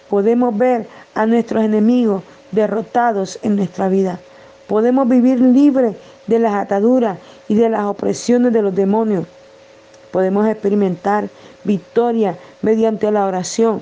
Podemos 0.09 0.57
ver 0.57 0.87
a 1.15 1.27
nuestros 1.27 1.65
enemigos 1.65 2.23
derrotados 2.51 3.39
en 3.43 3.57
nuestra 3.57 3.89
vida. 3.89 4.19
Podemos 4.67 5.09
vivir 5.09 5.41
libres 5.41 5.97
de 6.27 6.39
las 6.39 6.55
ataduras 6.55 7.19
y 7.49 7.55
de 7.55 7.69
las 7.69 7.85
opresiones 7.85 8.53
de 8.53 8.63
los 8.63 8.75
demonios. 8.75 9.27
Podemos 10.11 10.47
experimentar 10.49 11.29
victoria 11.65 12.37
mediante 12.63 13.11
la 13.11 13.27
oración. 13.27 13.81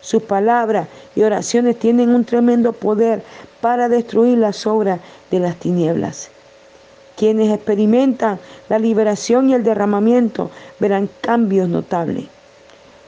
Sus 0.00 0.22
palabras 0.22 0.88
y 1.14 1.22
oraciones 1.22 1.78
tienen 1.78 2.10
un 2.10 2.24
tremendo 2.24 2.72
poder 2.72 3.22
para 3.60 3.88
destruir 3.88 4.38
las 4.38 4.66
obras 4.66 5.00
de 5.30 5.40
las 5.40 5.56
tinieblas. 5.56 6.30
Quienes 7.16 7.52
experimentan 7.52 8.38
la 8.68 8.78
liberación 8.78 9.48
y 9.48 9.54
el 9.54 9.64
derramamiento 9.64 10.50
verán 10.78 11.08
cambios 11.20 11.68
notables, 11.68 12.26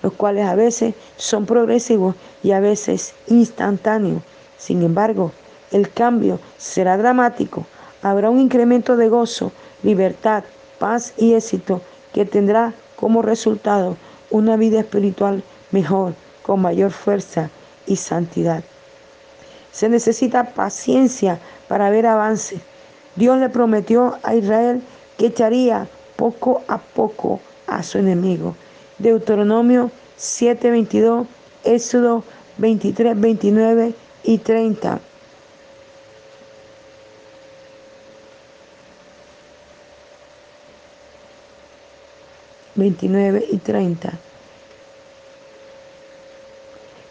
los 0.03 0.15
cuales 0.15 0.47
a 0.47 0.55
veces 0.55 0.95
son 1.17 1.45
progresivos 1.45 2.15
y 2.43 2.53
a 2.53 2.61
veces 2.61 3.15
instantáneos. 3.27 4.23
Sin 4.57 4.83
embargo, 4.83 5.33
el 5.71 5.91
cambio 5.91 6.41
será 6.57 6.97
dramático. 6.97 7.67
Habrá 8.03 8.31
un 8.31 8.41
incremento 8.41 8.97
de 8.97 9.09
gozo, 9.09 9.53
libertad, 9.83 10.45
paz 10.79 11.13
y 11.19 11.35
éxito 11.35 11.83
que 12.15 12.25
tendrá 12.25 12.73
como 12.97 13.23
resultado 13.23 13.97
una 14.31 14.57
vida 14.57 14.81
espiritual 14.81 15.43
mejor, 15.71 16.15
con 16.49 16.63
mayor 16.63 16.93
fuerza 16.93 17.51
y 17.87 17.97
santidad. 17.97 18.65
Se 19.71 19.91
necesita 19.91 20.55
paciencia 20.55 21.39
para 21.69 21.91
ver 21.91 22.07
avances. 22.07 22.63
Dios 23.17 23.39
le 23.39 23.51
prometió 23.51 24.17
a 24.23 24.35
Israel 24.35 24.81
que 25.19 25.27
echaría 25.27 25.87
poco 26.17 26.63
a 26.67 26.79
poco 26.79 27.39
a 27.67 27.83
su 27.83 27.99
enemigo. 27.99 28.57
Deuteronomio 28.97 29.91
7:22, 30.17 31.27
Éxodo 31.65 32.25
23, 32.57 33.21
29 33.21 33.95
y 34.25 34.39
30. 34.39 35.01
29 42.75 43.49
y 43.51 43.59
30. 43.59 44.28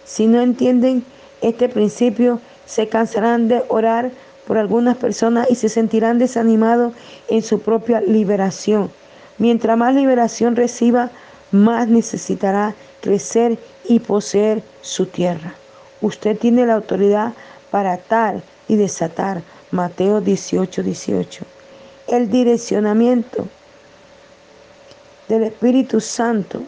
Si 0.08 0.26
no 0.26 0.42
entienden 0.42 1.04
este 1.42 1.68
principio, 1.68 2.40
se 2.66 2.88
cansarán 2.88 3.50
de 3.50 3.64
orar 3.68 4.10
por 4.48 4.58
algunas 4.58 4.96
personas 4.96 5.48
y 5.52 5.56
se 5.56 5.68
sentirán 5.68 6.18
desanimados 6.18 6.94
en 7.28 7.44
su 7.44 7.60
propia 7.60 8.00
liberación. 8.00 8.90
Mientras 9.38 9.78
más 9.78 9.94
liberación 9.94 10.56
reciba, 10.56 11.12
más 11.52 11.90
necesitará 11.90 12.74
crecer 13.02 13.60
y 13.88 14.00
poseer 14.00 14.64
su 14.82 15.06
tierra. 15.06 15.54
Usted 16.02 16.38
tiene 16.38 16.66
la 16.66 16.76
autoridad 16.76 17.34
para 17.70 17.94
atar 17.94 18.42
y 18.68 18.78
desatar. 18.78 19.42
Mateo 19.72 20.22
18, 20.22 20.84
18. 20.84 21.44
El 22.08 22.32
direccionamiento 22.32 23.46
del 25.28 25.44
Espíritu 25.44 26.00
Santo 26.00 26.64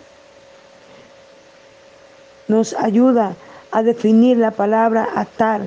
nos 2.49 2.73
ayuda 2.73 3.35
a 3.71 3.81
definir 3.83 4.37
la 4.37 4.51
palabra 4.51 5.07
atar 5.15 5.61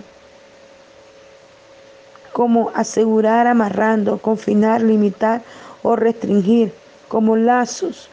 como 2.32 2.70
asegurar, 2.74 3.46
amarrando, 3.46 4.18
confinar, 4.18 4.82
limitar 4.82 5.42
o 5.82 5.96
restringir, 5.96 6.72
como 7.08 7.36
lazos, 7.36 8.08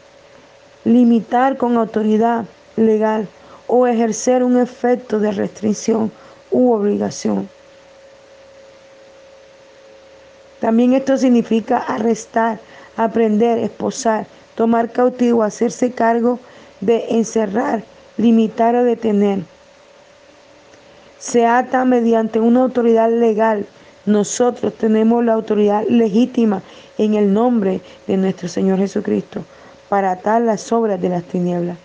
limitar 0.85 1.57
con 1.57 1.77
autoridad 1.77 2.45
legal 2.75 3.27
o 3.67 3.87
ejercer 3.87 4.43
un 4.43 4.57
efecto 4.57 5.19
de 5.19 5.31
restricción 5.31 6.11
u 6.51 6.71
obligación. 6.71 7.49
También 10.59 10.93
esto 10.93 11.17
significa 11.17 11.77
arrestar, 11.77 12.59
aprender, 12.97 13.59
esposar, 13.59 14.27
tomar 14.55 14.91
cautivo, 14.91 15.43
hacerse 15.43 15.91
cargo 15.91 16.39
de 16.81 17.05
encerrar, 17.11 17.83
limitar 18.19 18.75
o 18.75 18.83
detener. 18.83 19.39
Se 21.17 21.45
ata 21.45 21.85
mediante 21.85 22.39
una 22.39 22.61
autoridad 22.61 23.09
legal. 23.09 23.65
Nosotros 24.05 24.73
tenemos 24.73 25.23
la 25.23 25.33
autoridad 25.33 25.85
legítima 25.87 26.61
en 26.97 27.13
el 27.13 27.33
nombre 27.33 27.81
de 28.07 28.17
nuestro 28.17 28.49
Señor 28.49 28.77
Jesucristo 28.79 29.43
para 29.87 30.11
atar 30.11 30.41
las 30.41 30.71
obras 30.71 31.01
de 31.01 31.09
las 31.09 31.23
tinieblas. 31.23 31.77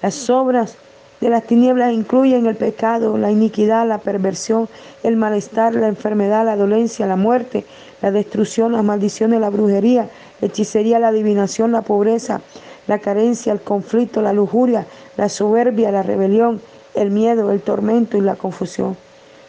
Las 0.00 0.30
obras 0.30 0.76
de 1.20 1.28
las 1.28 1.44
tinieblas 1.44 1.92
incluyen 1.92 2.46
el 2.46 2.56
pecado, 2.56 3.18
la 3.18 3.30
iniquidad, 3.30 3.86
la 3.86 3.98
perversión, 3.98 4.68
el 5.02 5.16
malestar, 5.16 5.74
la 5.74 5.88
enfermedad, 5.88 6.44
la 6.44 6.56
dolencia, 6.56 7.06
la 7.06 7.16
muerte, 7.16 7.66
la 8.00 8.10
destrucción, 8.12 8.72
las 8.72 8.84
maldiciones, 8.84 9.40
la 9.40 9.50
brujería, 9.50 10.08
la 10.40 10.46
hechicería, 10.46 10.98
la 10.98 11.08
adivinación, 11.08 11.72
la 11.72 11.82
pobreza, 11.82 12.40
la 12.90 12.98
carencia, 12.98 13.52
el 13.52 13.60
conflicto, 13.60 14.20
la 14.20 14.32
lujuria, 14.32 14.84
la 15.16 15.28
soberbia, 15.28 15.92
la 15.92 16.02
rebelión, 16.02 16.60
el 16.94 17.12
miedo, 17.12 17.52
el 17.52 17.60
tormento 17.60 18.16
y 18.16 18.20
la 18.20 18.34
confusión. 18.34 18.96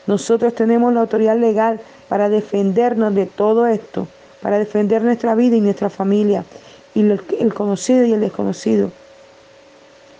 Nosotros 0.06 0.54
tenemos 0.54 0.94
la 0.94 1.02
autoridad 1.02 1.36
legal 1.38 1.82
para 2.08 2.30
defendernos 2.30 3.16
de 3.16 3.26
todo 3.26 3.66
esto, 3.66 4.08
para 4.44 4.60
defender 4.60 5.02
nuestra 5.02 5.34
vida 5.34 5.56
y 5.56 5.62
nuestra 5.62 5.90
familia, 5.90 6.46
y 6.94 7.02
el 7.02 7.54
conocido 7.56 8.06
y 8.06 8.14
el 8.14 8.22
desconocido, 8.22 8.92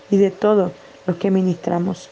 y 0.10 0.18
de 0.18 0.32
todos 0.32 0.72
los 1.06 1.18
que 1.18 1.30
ministramos. 1.30 2.10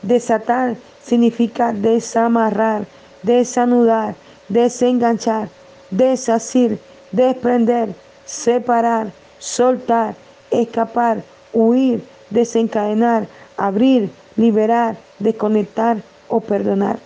Desatar 0.00 0.76
significa 1.04 1.74
desamarrar, 1.74 2.86
desanudar, 3.22 4.14
desenganchar, 4.48 5.50
desasir, 5.90 6.78
desprender, 7.12 7.94
separar, 8.24 9.12
soltar, 9.38 10.14
escapar, 10.50 11.22
huir, 11.52 12.04
desencadenar, 12.30 13.26
abrir, 13.56 14.10
liberar, 14.36 14.96
desconectar 15.18 15.98
o 16.28 16.40
perdonar. 16.40 16.98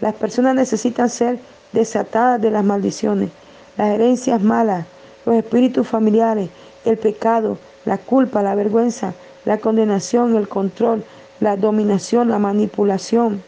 Las 0.00 0.14
personas 0.14 0.54
necesitan 0.54 1.10
ser 1.10 1.38
desatadas 1.72 2.40
de 2.40 2.50
las 2.50 2.64
maldiciones, 2.64 3.30
las 3.76 3.88
herencias 3.88 4.42
malas, 4.42 4.86
los 5.24 5.36
espíritus 5.36 5.86
familiares, 5.86 6.50
el 6.84 6.98
pecado, 6.98 7.58
la 7.84 7.98
culpa, 7.98 8.42
la 8.42 8.54
vergüenza, 8.54 9.14
la 9.44 9.58
condenación, 9.58 10.36
el 10.36 10.48
control, 10.48 11.04
la 11.40 11.56
dominación, 11.56 12.28
la 12.28 12.38
manipulación, 12.38 13.42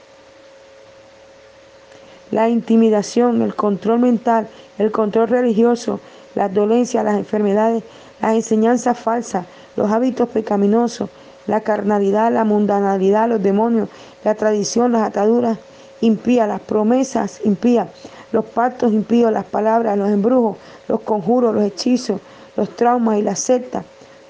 la 2.30 2.48
intimidación, 2.48 3.42
el 3.42 3.54
control 3.54 4.00
mental, 4.00 4.48
el 4.78 4.90
control 4.90 5.28
religioso, 5.28 6.00
las 6.34 6.52
dolencias, 6.52 7.04
las 7.04 7.16
enfermedades, 7.16 7.82
las 8.20 8.34
enseñanzas 8.34 8.98
falsas, 8.98 9.46
los 9.76 9.90
hábitos 9.90 10.28
pecaminosos, 10.28 11.10
la 11.46 11.60
carnalidad, 11.60 12.32
la 12.32 12.44
mundanalidad, 12.44 13.28
los 13.28 13.42
demonios, 13.42 13.88
la 14.24 14.34
tradición, 14.34 14.92
las 14.92 15.02
ataduras 15.02 15.58
impías, 16.00 16.48
las 16.48 16.60
promesas 16.60 17.40
impías, 17.44 17.88
los 18.32 18.44
pactos 18.44 18.92
impíos, 18.92 19.32
las 19.32 19.44
palabras, 19.44 19.96
los 19.96 20.10
embrujos, 20.10 20.56
los 20.88 21.00
conjuros, 21.00 21.54
los 21.54 21.64
hechizos, 21.64 22.20
los 22.56 22.70
traumas 22.76 23.18
y 23.18 23.22
las 23.22 23.40
sectas. 23.40 23.84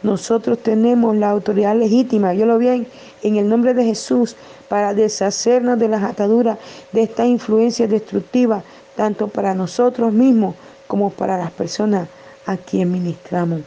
Nosotros 0.04 0.58
tenemos 0.58 1.16
la 1.16 1.30
autoridad 1.30 1.74
legítima, 1.74 2.34
yo 2.34 2.44
lo 2.44 2.58
bien, 2.58 2.86
en 3.22 3.36
el 3.36 3.48
nombre 3.48 3.72
de 3.72 3.84
Jesús, 3.84 4.36
para 4.68 4.92
deshacernos 4.92 5.78
de 5.78 5.88
las 5.88 6.02
ataduras 6.02 6.58
de 6.92 7.04
esta 7.04 7.24
influencia 7.24 7.88
destructiva, 7.88 8.62
tanto 8.96 9.28
para 9.28 9.54
nosotros 9.54 10.12
mismos 10.12 10.56
como 10.86 11.08
para 11.08 11.38
las 11.38 11.50
personas 11.52 12.06
a 12.44 12.58
quien 12.58 12.92
ministramos. 12.92 13.62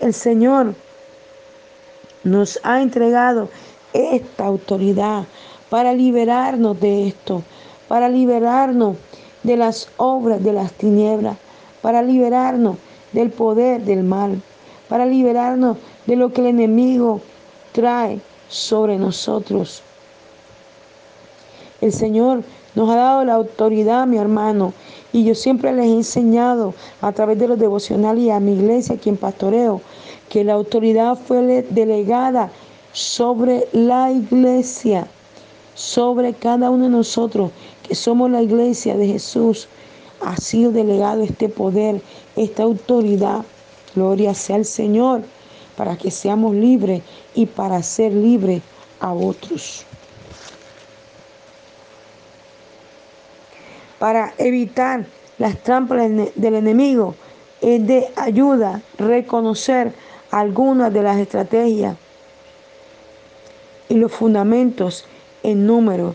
El 0.00 0.14
Señor 0.14 0.74
nos 2.22 2.58
ha 2.62 2.80
entregado 2.80 3.50
esta 3.92 4.46
autoridad 4.46 5.24
para 5.68 5.92
liberarnos 5.92 6.80
de 6.80 7.08
esto, 7.08 7.42
para 7.88 8.08
liberarnos 8.08 8.96
de 9.42 9.58
las 9.58 9.90
obras 9.98 10.42
de 10.42 10.54
las 10.54 10.72
tinieblas, 10.72 11.36
para 11.82 12.02
liberarnos 12.02 12.78
del 13.12 13.28
poder 13.28 13.82
del 13.82 14.02
mal, 14.02 14.40
para 14.88 15.06
liberarnos 15.06 15.76
de 16.06 16.16
lo 16.16 16.32
que 16.32 16.40
el 16.40 16.48
enemigo 16.48 17.20
trae 17.72 18.20
sobre 18.48 18.98
nosotros. 18.98 19.82
El 21.80 21.92
Señor 21.92 22.42
nos 22.74 22.90
ha 22.90 22.96
dado 22.96 23.24
la 23.24 23.34
autoridad, 23.34 24.06
mi 24.06 24.16
hermano, 24.16 24.72
y 25.12 25.24
yo 25.24 25.34
siempre 25.34 25.72
les 25.72 25.86
he 25.86 25.92
enseñado 25.92 26.74
a 27.00 27.12
través 27.12 27.38
de 27.38 27.46
los 27.46 27.58
devocionales 27.58 28.24
y 28.24 28.30
a 28.30 28.40
mi 28.40 28.54
iglesia, 28.54 28.96
quien 28.96 29.16
pastoreo, 29.16 29.80
que 30.28 30.42
la 30.42 30.54
autoridad 30.54 31.16
fue 31.16 31.62
delegada 31.70 32.50
sobre 32.92 33.68
la 33.72 34.10
iglesia, 34.10 35.06
sobre 35.74 36.34
cada 36.34 36.70
uno 36.70 36.84
de 36.84 36.90
nosotros, 36.90 37.50
que 37.86 37.94
somos 37.94 38.30
la 38.30 38.42
iglesia 38.42 38.96
de 38.96 39.06
Jesús. 39.06 39.68
Ha 40.20 40.36
sido 40.36 40.72
delegado 40.72 41.22
este 41.22 41.48
poder, 41.48 42.00
esta 42.34 42.62
autoridad. 42.62 43.44
Gloria 43.94 44.34
sea 44.34 44.56
al 44.56 44.64
Señor, 44.64 45.22
para 45.76 45.96
que 45.96 46.10
seamos 46.10 46.54
libres 46.54 47.02
y 47.34 47.46
para 47.46 47.82
ser 47.82 48.12
libres 48.12 48.62
a 49.00 49.12
otros. 49.12 49.84
Para 53.98 54.34
evitar 54.38 55.06
las 55.38 55.58
trampas 55.62 56.10
del 56.34 56.54
enemigo, 56.54 57.14
es 57.60 57.86
de 57.86 58.08
ayuda 58.16 58.82
reconocer 58.98 59.94
algunas 60.30 60.92
de 60.92 61.02
las 61.02 61.16
estrategias 61.18 61.96
y 63.88 63.94
los 63.94 64.12
fundamentos 64.12 65.06
en 65.42 65.66
número. 65.66 66.14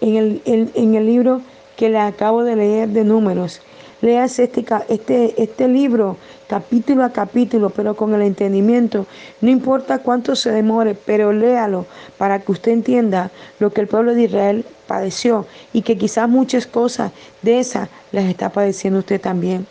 En 0.00 0.16
el, 0.16 0.42
en, 0.44 0.94
el 0.94 1.06
libro 1.06 1.40
que 1.76 1.88
le 1.88 1.98
acabo 1.98 2.44
de 2.44 2.56
leer 2.56 2.88
de 2.88 3.04
números, 3.04 3.60
leas 4.02 4.38
este, 4.38 4.66
este, 4.88 5.42
este 5.42 5.68
libro 5.68 6.18
capítulo 6.48 7.04
a 7.04 7.12
capítulo, 7.12 7.70
pero 7.70 7.96
con 7.96 8.14
el 8.14 8.20
entendimiento. 8.20 9.06
No 9.40 9.48
importa 9.48 10.00
cuánto 10.00 10.36
se 10.36 10.50
demore, 10.50 10.94
pero 10.94 11.32
léalo 11.32 11.86
para 12.18 12.40
que 12.40 12.52
usted 12.52 12.72
entienda 12.72 13.30
lo 13.58 13.72
que 13.72 13.80
el 13.80 13.86
pueblo 13.88 14.14
de 14.14 14.24
Israel 14.24 14.66
padeció 14.86 15.46
y 15.72 15.80
que 15.80 15.96
quizás 15.96 16.28
muchas 16.28 16.66
cosas 16.66 17.12
de 17.40 17.60
esas 17.60 17.88
las 18.10 18.26
está 18.26 18.50
padeciendo 18.50 18.98
usted 18.98 19.20
también. 19.20 19.66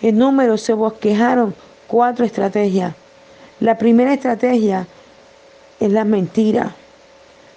En 0.00 0.18
número 0.18 0.56
se 0.56 0.72
bosquejaron 0.72 1.54
cuatro 1.86 2.24
estrategias. 2.24 2.94
La 3.60 3.76
primera 3.76 4.14
estrategia 4.14 4.86
es 5.78 5.92
la 5.92 6.04
mentira. 6.04 6.74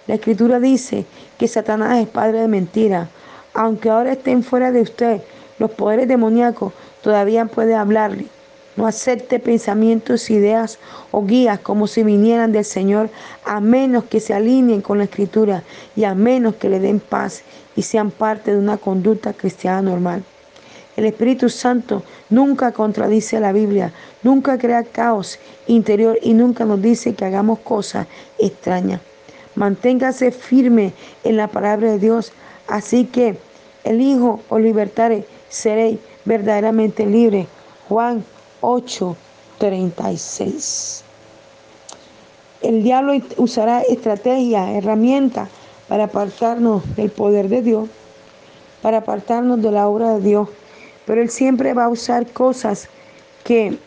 La 0.08 0.16
escritura 0.16 0.60
dice 0.60 1.06
que 1.40 1.48
Satanás 1.48 2.00
es 2.00 2.08
padre 2.08 2.42
de 2.42 2.48
mentira. 2.48 3.10
Aunque 3.56 3.90
ahora 3.90 4.12
estén 4.12 4.44
fuera 4.44 4.72
de 4.72 4.82
usted, 4.82 5.22
los 5.58 5.72
poderes 5.72 6.08
demoníacos 6.08 6.74
todavía 7.02 7.46
pueden 7.46 7.78
hablarle. 7.78 8.28
No 8.76 8.86
acepte 8.86 9.40
pensamientos, 9.40 10.30
ideas 10.30 10.78
o 11.12 11.26
guías 11.26 11.60
como 11.60 11.88
si 11.88 12.04
vinieran 12.04 12.52
del 12.52 12.66
Señor, 12.66 13.10
a 13.46 13.60
menos 13.60 14.04
que 14.04 14.20
se 14.20 14.34
alineen 14.34 14.82
con 14.82 15.00
la 15.00 15.06
Escritura 15.06 15.64
y 15.96 16.04
a 16.04 16.14
menos 16.14 16.56
que 16.56 16.70
le 16.70 16.80
den 16.80 17.00
paz 17.00 17.42
y 17.76 17.82
sean 17.82 18.12
parte 18.12 18.52
de 18.52 18.60
una 18.60 18.78
conducta 18.78 19.34
cristiana 19.34 19.82
normal. 19.82 20.24
El 20.98 21.06
Espíritu 21.06 21.50
Santo 21.50 22.04
nunca 22.30 22.74
contradice 22.74 23.40
la 23.40 23.54
Biblia, 23.54 23.92
nunca 24.22 24.58
crea 24.58 24.84
caos 24.84 25.40
interior 25.68 26.20
y 26.22 26.34
nunca 26.34 26.64
nos 26.66 26.82
dice 26.82 27.16
que 27.16 27.26
hagamos 27.26 27.60
cosas 27.60 28.08
extrañas. 28.38 29.02
Manténgase 29.56 30.32
firme 30.32 30.94
en 31.24 31.38
la 31.38 31.48
palabra 31.48 31.92
de 31.92 32.00
Dios, 32.00 32.32
así 32.68 33.06
que 33.06 33.38
el 33.84 34.02
Hijo 34.02 34.42
o 34.50 34.60
libertare 34.60 35.26
seréis 35.50 36.00
verdaderamente 36.26 37.06
libre. 37.06 37.48
Juan 37.88 38.24
8, 38.62 39.16
36. 39.58 41.04
El 42.62 42.84
diablo 42.84 43.14
usará 43.38 43.82
estrategias, 43.82 44.70
herramientas 44.70 45.50
para 45.88 46.06
apartarnos 46.06 46.84
del 46.96 47.12
poder 47.12 47.48
de 47.48 47.62
Dios, 47.62 47.90
para 48.82 48.98
apartarnos 48.98 49.62
de 49.62 49.72
la 49.72 49.88
obra 49.88 50.16
de 50.16 50.22
Dios 50.22 50.50
pero 51.06 51.22
Él 51.22 51.30
siempre 51.30 51.74
va 51.74 51.86
a 51.86 51.90
usar 51.90 52.28
cosas 52.28 52.90
que 53.44 53.78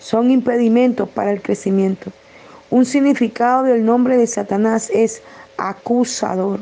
son 0.00 0.30
impedimentos 0.30 1.08
para 1.08 1.32
el 1.32 1.40
crecimiento. 1.40 2.10
Un 2.70 2.84
significado 2.84 3.64
del 3.64 3.84
nombre 3.84 4.16
de 4.16 4.26
Satanás 4.26 4.90
es 4.92 5.22
acusador. 5.56 6.60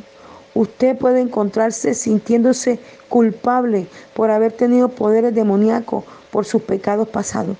Usted 0.54 0.96
puede 0.96 1.20
encontrarse 1.20 1.94
sintiéndose 1.94 2.78
culpable 3.08 3.86
por 4.14 4.30
haber 4.30 4.52
tenido 4.52 4.88
poderes 4.88 5.34
demoníacos 5.34 6.04
por 6.30 6.44
sus 6.44 6.62
pecados 6.62 7.08
pasados. 7.08 7.56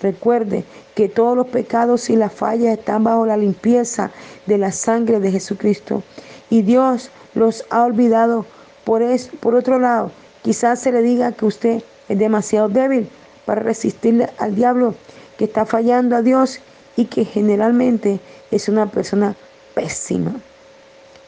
Recuerde 0.00 0.64
que 0.94 1.08
todos 1.08 1.36
los 1.36 1.48
pecados 1.48 2.10
y 2.10 2.16
las 2.16 2.32
fallas 2.32 2.78
están 2.78 3.04
bajo 3.04 3.26
la 3.26 3.36
limpieza 3.36 4.10
de 4.46 4.58
la 4.58 4.70
sangre 4.70 5.20
de 5.20 5.32
Jesucristo 5.32 6.02
y 6.50 6.62
Dios 6.62 7.10
los 7.34 7.64
ha 7.70 7.84
olvidado. 7.84 8.46
Por, 8.84 9.02
es, 9.02 9.30
por 9.40 9.56
otro 9.56 9.80
lado, 9.80 10.12
Quizás 10.46 10.78
se 10.78 10.92
le 10.92 11.02
diga 11.02 11.32
que 11.32 11.44
usted 11.44 11.82
es 12.08 12.18
demasiado 12.20 12.68
débil 12.68 13.08
para 13.46 13.62
resistirle 13.62 14.30
al 14.38 14.54
diablo, 14.54 14.94
que 15.36 15.46
está 15.46 15.66
fallando 15.66 16.14
a 16.14 16.22
Dios 16.22 16.60
y 16.96 17.06
que 17.06 17.24
generalmente 17.24 18.20
es 18.50 18.68
una 18.68 18.86
persona 18.86 19.34
pésima. 19.74 20.32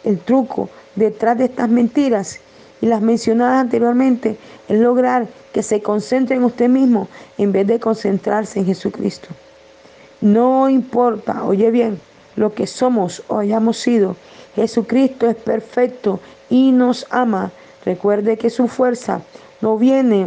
El 0.05 0.19
truco 0.19 0.69
detrás 0.97 1.39
de 1.39 1.47
estas 1.47 1.69
mentiras 1.69 2.41
y 2.81 2.87
las 2.87 3.03
mencionadas 3.03 3.61
anteriormente 3.61 4.37
es 4.69 4.79
lograr 4.79 5.27
que 5.53 5.63
se 5.63 5.83
concentre 5.83 6.37
en 6.37 6.45
usted 6.45 6.69
mismo 6.69 7.09
en 7.37 7.53
vez 7.53 7.67
de 7.67 7.81
concentrarse 7.81 8.61
en 8.61 8.67
Jesucristo. 8.67 9.29
No 10.21 10.69
importa, 10.69 11.45
oye 11.45 11.71
bien, 11.71 12.01
lo 12.37 12.55
que 12.55 12.67
somos 12.67 13.23
o 13.29 13.39
hayamos 13.39 13.79
sido, 13.79 14.17
Jesucristo 14.55 15.29
es 15.29 15.37
perfecto 15.37 16.21
y 16.49 16.73
nos 16.73 17.07
ama 17.11 17.53
Recuerde 17.89 18.37
que 18.37 18.51
su 18.51 18.69
fuerza 18.69 19.23
no 19.63 19.79
viene 19.79 20.27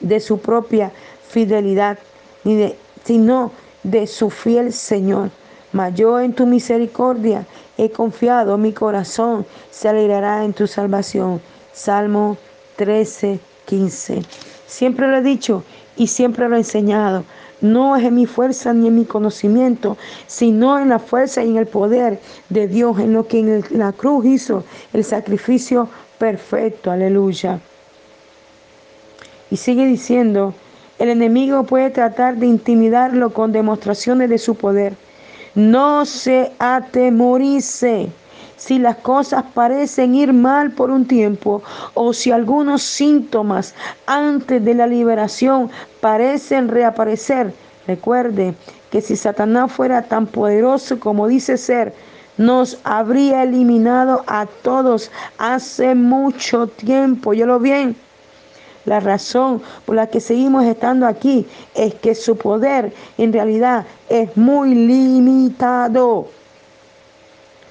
de 0.00 0.20
su 0.20 0.38
propia 0.38 0.92
fidelidad, 1.28 1.98
ni 2.44 2.56
de, 2.56 2.76
sino 3.04 3.52
de 3.86 4.06
su 4.06 4.30
fiel 4.30 4.72
Señor. 4.72 5.30
Mas 5.72 5.94
yo 5.94 6.20
en 6.20 6.32
tu 6.32 6.46
misericordia 6.46 7.46
he 7.78 7.90
confiado, 7.90 8.58
mi 8.58 8.72
corazón 8.72 9.46
se 9.70 9.88
alegrará 9.88 10.44
en 10.44 10.52
tu 10.52 10.66
salvación. 10.66 11.40
Salmo 11.72 12.36
13, 12.76 13.38
15. 13.66 14.22
Siempre 14.66 15.06
lo 15.06 15.16
he 15.16 15.22
dicho 15.22 15.62
y 15.96 16.08
siempre 16.08 16.48
lo 16.48 16.56
he 16.56 16.58
enseñado. 16.58 17.24
No 17.60 17.96
es 17.96 18.04
en 18.04 18.14
mi 18.14 18.26
fuerza 18.26 18.72
ni 18.74 18.88
en 18.88 18.96
mi 18.96 19.04
conocimiento, 19.04 19.96
sino 20.26 20.78
en 20.78 20.88
la 20.88 20.98
fuerza 20.98 21.42
y 21.44 21.50
en 21.50 21.56
el 21.56 21.66
poder 21.66 22.20
de 22.48 22.68
Dios, 22.68 22.98
en 22.98 23.12
lo 23.12 23.26
que 23.26 23.38
en 23.38 23.64
la 23.70 23.92
cruz 23.92 24.26
hizo 24.26 24.64
el 24.92 25.04
sacrificio 25.04 25.88
perfecto. 26.18 26.90
Aleluya. 26.90 27.60
Y 29.50 29.56
sigue 29.56 29.86
diciendo, 29.86 30.54
el 30.98 31.10
enemigo 31.10 31.64
puede 31.64 31.90
tratar 31.90 32.36
de 32.36 32.46
intimidarlo 32.46 33.32
con 33.32 33.52
demostraciones 33.52 34.30
de 34.30 34.38
su 34.38 34.54
poder. 34.54 34.94
No 35.54 36.04
se 36.06 36.52
atemorice 36.58 38.10
si 38.56 38.78
las 38.78 38.96
cosas 38.96 39.44
parecen 39.54 40.14
ir 40.14 40.32
mal 40.32 40.70
por 40.72 40.90
un 40.90 41.06
tiempo 41.06 41.62
o 41.94 42.12
si 42.12 42.32
algunos 42.32 42.82
síntomas 42.82 43.74
antes 44.06 44.64
de 44.64 44.74
la 44.74 44.86
liberación 44.86 45.70
parecen 46.00 46.68
reaparecer. 46.68 47.52
Recuerde 47.86 48.54
que 48.90 49.00
si 49.00 49.16
Satanás 49.16 49.72
fuera 49.72 50.02
tan 50.02 50.26
poderoso 50.26 50.98
como 50.98 51.28
dice 51.28 51.56
ser, 51.58 51.94
nos 52.38 52.78
habría 52.84 53.42
eliminado 53.42 54.24
a 54.26 54.46
todos 54.46 55.10
hace 55.38 55.94
mucho 55.94 56.66
tiempo. 56.66 57.32
Yo 57.32 57.46
lo 57.46 57.58
bien. 57.58 57.96
La 58.86 59.00
razón 59.00 59.60
por 59.84 59.96
la 59.96 60.06
que 60.06 60.20
seguimos 60.20 60.64
estando 60.64 61.06
aquí 61.06 61.46
es 61.74 61.94
que 61.94 62.14
su 62.14 62.36
poder 62.36 62.92
en 63.18 63.32
realidad 63.32 63.84
es 64.08 64.36
muy 64.36 64.74
limitado. 64.74 66.28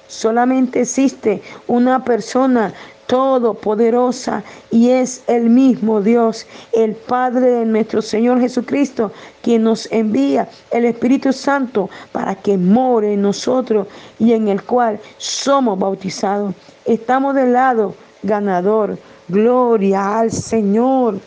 Solamente 0.08 0.82
existe 0.82 1.42
una 1.66 2.04
persona 2.04 2.72
todopoderosa 3.06 4.42
y 4.70 4.90
es 4.90 5.22
el 5.26 5.48
mismo 5.48 6.00
Dios, 6.00 6.46
el 6.72 6.94
Padre 6.94 7.50
de 7.50 7.64
nuestro 7.64 8.02
Señor 8.02 8.40
Jesucristo, 8.40 9.12
quien 9.42 9.62
nos 9.62 9.90
envía 9.90 10.48
el 10.70 10.84
Espíritu 10.84 11.32
Santo 11.32 11.88
para 12.12 12.34
que 12.34 12.58
more 12.58 13.14
en 13.14 13.22
nosotros 13.22 13.86
y 14.18 14.32
en 14.32 14.48
el 14.48 14.62
cual 14.62 15.00
somos 15.18 15.78
bautizados. 15.78 16.54
Estamos 16.84 17.34
del 17.34 17.52
lado 17.52 17.94
ganador. 18.22 18.98
Gloria 19.28 20.20
al 20.20 20.30
Señor. 20.30 21.18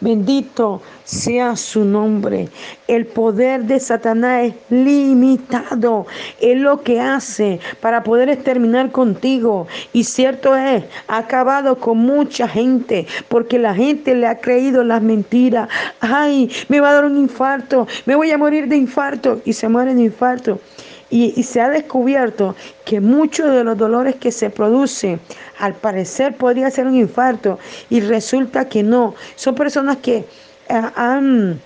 Bendito 0.00 0.82
sea 1.04 1.56
su 1.56 1.84
nombre. 1.84 2.48
El 2.86 3.06
poder 3.06 3.64
de 3.64 3.80
Satanás 3.80 4.44
es 4.44 4.54
limitado. 4.68 6.06
Es 6.38 6.58
lo 6.58 6.82
que 6.82 7.00
hace 7.00 7.60
para 7.80 8.04
poder 8.04 8.28
exterminar 8.28 8.92
contigo. 8.92 9.66
Y 9.94 10.04
cierto 10.04 10.54
es, 10.54 10.84
ha 11.08 11.18
acabado 11.18 11.78
con 11.78 11.98
mucha 11.98 12.46
gente 12.46 13.06
porque 13.28 13.58
la 13.58 13.74
gente 13.74 14.14
le 14.14 14.26
ha 14.26 14.38
creído 14.38 14.84
las 14.84 15.00
mentiras. 15.00 15.68
Ay, 16.00 16.50
me 16.68 16.80
va 16.80 16.90
a 16.90 16.94
dar 16.94 17.04
un 17.06 17.16
infarto, 17.16 17.88
me 18.04 18.16
voy 18.16 18.30
a 18.30 18.38
morir 18.38 18.68
de 18.68 18.76
infarto. 18.76 19.40
Y 19.46 19.54
se 19.54 19.68
muere 19.68 19.94
de 19.94 20.02
infarto. 20.02 20.60
Y, 21.08 21.42
se 21.44 21.60
ha 21.60 21.68
descubierto 21.68 22.56
que 22.84 23.00
muchos 23.00 23.52
de 23.52 23.62
los 23.62 23.78
dolores 23.78 24.16
que 24.16 24.32
se 24.32 24.50
producen, 24.50 25.20
al 25.58 25.74
parecer 25.74 26.36
podría 26.36 26.70
ser 26.70 26.86
un 26.86 26.96
infarto, 26.96 27.58
y 27.90 28.00
resulta 28.00 28.68
que 28.68 28.82
no. 28.82 29.14
Son 29.36 29.54
personas 29.54 29.98
que 29.98 30.16
eh, 30.16 30.82
han 30.96 31.60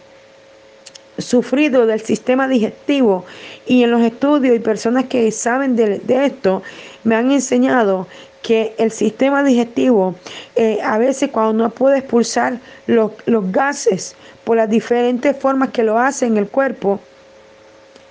sufrido 1.20 1.86
del 1.86 2.00
sistema 2.00 2.48
digestivo 2.48 3.24
y 3.66 3.82
en 3.82 3.90
los 3.90 4.02
estudios 4.02 4.56
y 4.56 4.58
personas 4.58 5.04
que 5.04 5.30
saben 5.32 5.76
de, 5.76 6.00
esto 6.24 6.62
me 7.04 7.14
han 7.14 7.30
enseñado 7.30 8.06
que 8.42 8.74
el 8.78 8.90
sistema 8.90 9.44
digestivo 9.44 10.14
eh, 10.56 10.78
a 10.82 10.96
veces 10.98 11.30
cuando 11.30 11.64
no 11.64 11.70
puede 11.70 11.98
expulsar 11.98 12.58
los, 12.86 13.12
los 13.26 13.52
gases 13.52 14.16
por 14.44 14.56
las 14.56 14.70
diferentes 14.70 15.36
formas 15.36 15.70
que 15.70 15.82
lo 15.82 15.98
hace 15.98 16.26
en 16.26 16.38
el 16.38 16.48
cuerpo, 16.48 17.00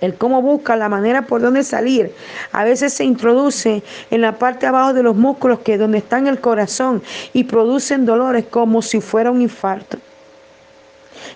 el 0.01 0.15
cómo 0.15 0.41
busca 0.41 0.75
la 0.75 0.89
manera 0.89 1.23
por 1.23 1.41
donde 1.41 1.63
salir. 1.63 2.13
A 2.51 2.63
veces 2.63 2.93
se 2.93 3.03
introduce 3.03 3.83
en 4.11 4.21
la 4.21 4.37
parte 4.37 4.65
abajo 4.65 4.93
de 4.93 5.03
los 5.03 5.15
músculos, 5.15 5.59
que 5.59 5.77
donde 5.77 5.99
está 5.99 6.17
en 6.17 6.27
el 6.27 6.39
corazón, 6.39 7.01
y 7.33 7.45
producen 7.45 8.05
dolores 8.05 8.45
como 8.49 8.81
si 8.81 9.01
fuera 9.01 9.31
un 9.31 9.41
infarto. 9.41 9.97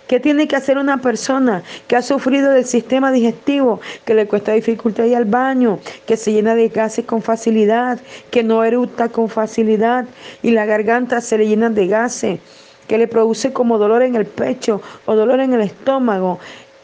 ¿Qué 0.08 0.20
tiene 0.20 0.48
que 0.48 0.56
hacer 0.56 0.78
una 0.78 0.98
persona 0.98 1.64
que 1.88 1.96
ha 1.96 2.02
sufrido 2.02 2.52
del 2.52 2.66
sistema 2.66 3.12
digestivo, 3.12 3.80
que 4.06 4.14
le 4.14 4.28
cuesta 4.28 4.52
dificultad 4.52 5.06
ir 5.06 5.16
al 5.16 5.26
baño, 5.26 5.80
que 6.06 6.18
se 6.18 6.32
llena 6.32 6.56
de 6.56 6.70
gases 6.70 7.06
con 7.06 7.22
facilidad, 7.22 8.00
que 8.30 8.44
no 8.44 8.64
eructa 8.64 9.10
con 9.10 9.30
facilidad 9.30 10.06
y 10.42 10.52
la 10.52 10.66
garganta 10.66 11.22
se 11.22 11.38
le 11.38 11.48
llena 11.48 11.70
de 11.70 11.88
gases? 11.88 12.40
que 12.88 12.98
le 12.98 13.08
produce 13.08 13.54
como 13.54 13.78
dolor 13.78 14.04
en 14.04 14.16
el 14.16 14.26
pecho 14.26 14.82
o 15.06 15.16
dolor 15.16 15.40
en 15.40 15.54
el 15.54 15.62
estómago, 15.62 16.40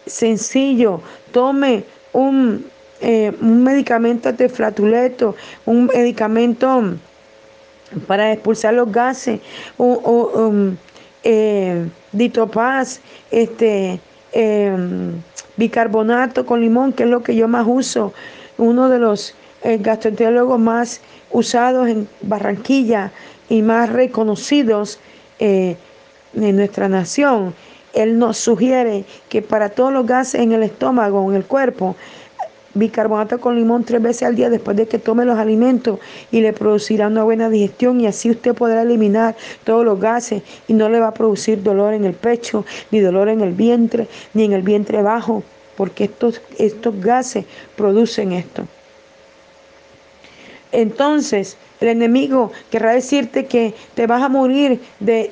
sencillo, 0.06 1.02
tome 1.32 1.84
un, 2.14 2.66
eh, 3.02 3.32
un 3.42 3.64
medicamento 3.64 4.32
de 4.32 4.50
flatuleto, 4.50 5.36
un 5.66 5.86
medicamento 5.86 6.96
para 8.08 8.34
expulsar 8.34 8.74
los 8.74 8.92
gases, 8.92 9.40
un, 9.78 10.00
um, 10.04 10.78
eh, 11.24 11.88
ditopaz, 12.12 13.00
este, 13.32 14.00
em, 14.32 15.22
bicarbonato 15.58 16.46
con 16.46 16.62
limón, 16.62 16.94
que 16.94 17.04
es 17.04 17.10
lo 17.10 17.24
que 17.24 17.36
yo 17.36 17.48
más 17.48 17.66
uso, 17.68 18.14
uno 18.58 18.90
de 18.90 19.00
los 19.00 19.36
eh, 19.64 19.78
gastroenterólogos 19.78 20.60
más 20.60 21.02
usados 21.32 21.88
en 21.90 22.08
Barranquilla 22.22 23.12
y 23.50 23.62
más 23.62 23.90
reconocidos 23.90 25.00
en 25.40 25.78
nuestra 26.34 26.88
nación. 26.90 27.54
Él 27.94 28.20
nos 28.20 28.38
sugiere 28.38 29.06
que 29.30 29.42
para 29.42 29.70
todos 29.70 29.92
los 29.92 30.06
gases 30.06 30.42
en 30.42 30.52
el 30.52 30.64
estómago, 30.64 31.30
en 31.30 31.36
el 31.36 31.46
cuerpo, 31.46 31.96
bicarbonato 32.74 33.40
con 33.40 33.56
limón 33.56 33.84
tres 33.84 34.02
veces 34.02 34.24
al 34.24 34.36
día 34.36 34.50
después 34.50 34.78
de 34.78 34.88
que 34.88 35.00
tome 35.00 35.26
los 35.26 35.38
alimentos 35.38 36.00
y 36.32 36.42
le 36.42 36.54
producirá 36.54 37.08
una 37.08 37.24
buena 37.24 37.50
digestión 37.50 38.00
y 38.00 38.08
así 38.08 38.30
usted 38.30 38.54
podrá 38.54 38.84
eliminar 38.84 39.36
todos 39.64 39.84
los 39.84 40.00
gases 40.00 40.44
y 40.68 40.74
no 40.74 40.90
le 40.90 41.00
va 41.00 41.08
a 41.08 41.14
producir 41.14 41.64
dolor 41.64 41.94
en 41.94 42.06
el 42.06 42.14
pecho, 42.14 42.66
ni 42.92 43.00
dolor 43.00 43.30
en 43.30 43.42
el 43.42 43.54
vientre, 43.54 44.08
ni 44.34 44.44
en 44.44 44.54
el 44.54 44.62
vientre 44.62 45.02
bajo, 45.02 45.44
porque 45.76 46.06
estos, 46.06 46.42
estos 46.58 47.00
gases 47.00 47.46
producen 47.76 48.34
esto. 48.34 48.66
Entonces, 50.72 51.58
el 51.82 51.88
enemigo 51.88 52.52
querrá 52.70 52.94
decirte 52.94 53.46
que 53.46 53.74
te 53.96 54.06
vas 54.06 54.22
a 54.22 54.30
morir 54.30 54.82
de, 55.00 55.30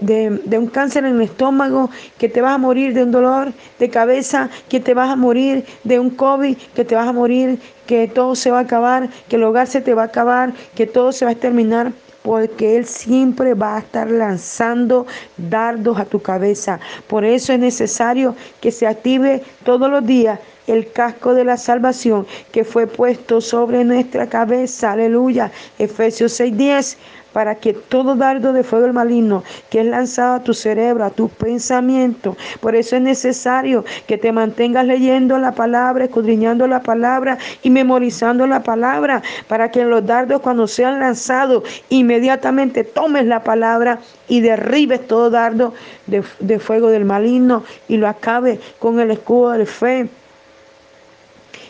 un 0.57 0.67
cáncer 0.67 1.05
en 1.05 1.15
el 1.15 1.21
estómago, 1.21 1.89
que 2.17 2.29
te 2.29 2.41
vas 2.41 2.53
a 2.53 2.57
morir 2.57 2.93
de 2.93 3.03
un 3.03 3.11
dolor 3.11 3.51
de 3.77 3.89
cabeza, 3.89 4.49
que 4.69 4.79
te 4.79 4.93
vas 4.93 5.09
a 5.09 5.15
morir 5.15 5.65
de 5.83 5.99
un 5.99 6.09
COVID, 6.09 6.57
que 6.73 6.85
te 6.85 6.95
vas 6.95 7.07
a 7.07 7.13
morir, 7.13 7.59
que 7.85 8.07
todo 8.07 8.35
se 8.35 8.49
va 8.49 8.59
a 8.59 8.61
acabar, 8.61 9.09
que 9.27 9.35
el 9.35 9.43
hogar 9.43 9.67
se 9.67 9.81
te 9.81 9.93
va 9.93 10.03
a 10.03 10.05
acabar, 10.05 10.53
que 10.75 10.87
todo 10.87 11.11
se 11.11 11.25
va 11.25 11.29
a 11.29 11.33
exterminar 11.33 11.91
porque 12.23 12.75
Él 12.75 12.85
siempre 12.85 13.53
va 13.53 13.77
a 13.77 13.79
estar 13.79 14.11
lanzando 14.11 15.07
dardos 15.37 15.97
a 15.97 16.03
tu 16.03 16.21
cabeza. 16.21 16.77
Por 17.07 17.23
eso 17.23 17.53
es 17.53 17.59
necesario 17.59 18.35
que 18.59 18.71
se 18.71 18.85
active 18.85 19.43
todos 19.63 19.89
los 19.89 20.05
días 20.05 20.37
el 20.67 20.91
casco 20.91 21.33
de 21.33 21.45
la 21.45 21.57
salvación 21.57 22.27
que 22.51 22.63
fue 22.63 22.87
puesto 22.87 23.41
sobre 23.41 23.83
nuestra 23.83 24.27
cabeza. 24.27 24.91
Aleluya. 24.91 25.51
Efesios 25.79 26.39
6:10 26.39 26.97
para 27.37 27.53
que 27.53 27.73
todo 27.73 28.15
dardo 28.15 28.51
de 28.51 28.63
fuego 28.63 28.85
del 28.85 28.93
maligno 28.93 29.43
que 29.69 29.81
es 29.81 29.85
lanzado 29.85 30.35
a 30.35 30.43
tu 30.43 30.55
cerebro, 30.55 31.03
a 31.03 31.11
tus 31.11 31.29
pensamientos, 31.29 32.35
por 32.59 32.75
eso 32.75 32.95
es 32.95 33.01
necesario 33.03 33.85
que 34.07 34.17
te 34.17 34.31
mantengas 34.31 34.87
leyendo 34.87 35.37
la 35.37 35.51
palabra, 35.51 36.05
escudriñando 36.05 36.65
la 36.65 36.81
palabra 36.81 37.37
y 37.61 37.69
memorizando 37.69 38.47
la 38.47 38.63
palabra, 38.63 39.21
para 39.47 39.69
que 39.69 39.85
los 39.85 40.03
dardos 40.03 40.41
cuando 40.41 40.65
sean 40.65 40.99
lanzados, 40.99 41.63
inmediatamente 41.89 42.83
tomes 42.83 43.27
la 43.27 43.43
palabra 43.43 43.99
y 44.27 44.41
derribes 44.41 45.05
todo 45.05 45.29
dardo 45.29 45.75
de, 46.07 46.23
de 46.39 46.57
fuego 46.57 46.89
del 46.89 47.05
maligno 47.05 47.63
y 47.87 47.97
lo 47.97 48.07
acabes 48.07 48.59
con 48.79 48.99
el 48.99 49.11
escudo 49.11 49.51
de 49.51 49.65
fe 49.67 50.09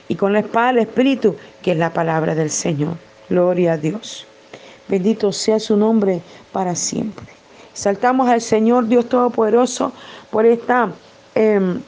y 0.07 0.15
con 0.15 0.33
la 0.33 0.39
espada 0.39 0.73
del 0.73 0.79
Espíritu, 0.79 1.35
que 1.61 1.71
es 1.71 1.77
la 1.77 1.93
palabra 1.93 2.35
del 2.35 2.49
Señor. 2.49 2.95
Gloria 3.29 3.73
a 3.73 3.77
Dios. 3.77 4.25
Bendito 4.87 5.31
sea 5.31 5.59
su 5.59 5.75
nombre 5.75 6.21
para 6.51 6.75
siempre. 6.75 7.25
Saltamos 7.73 8.29
al 8.29 8.41
Señor 8.41 8.87
Dios 8.87 9.07
Todopoderoso 9.09 9.91
por 10.31 10.45
esta 10.45 10.91
em, 11.35 11.81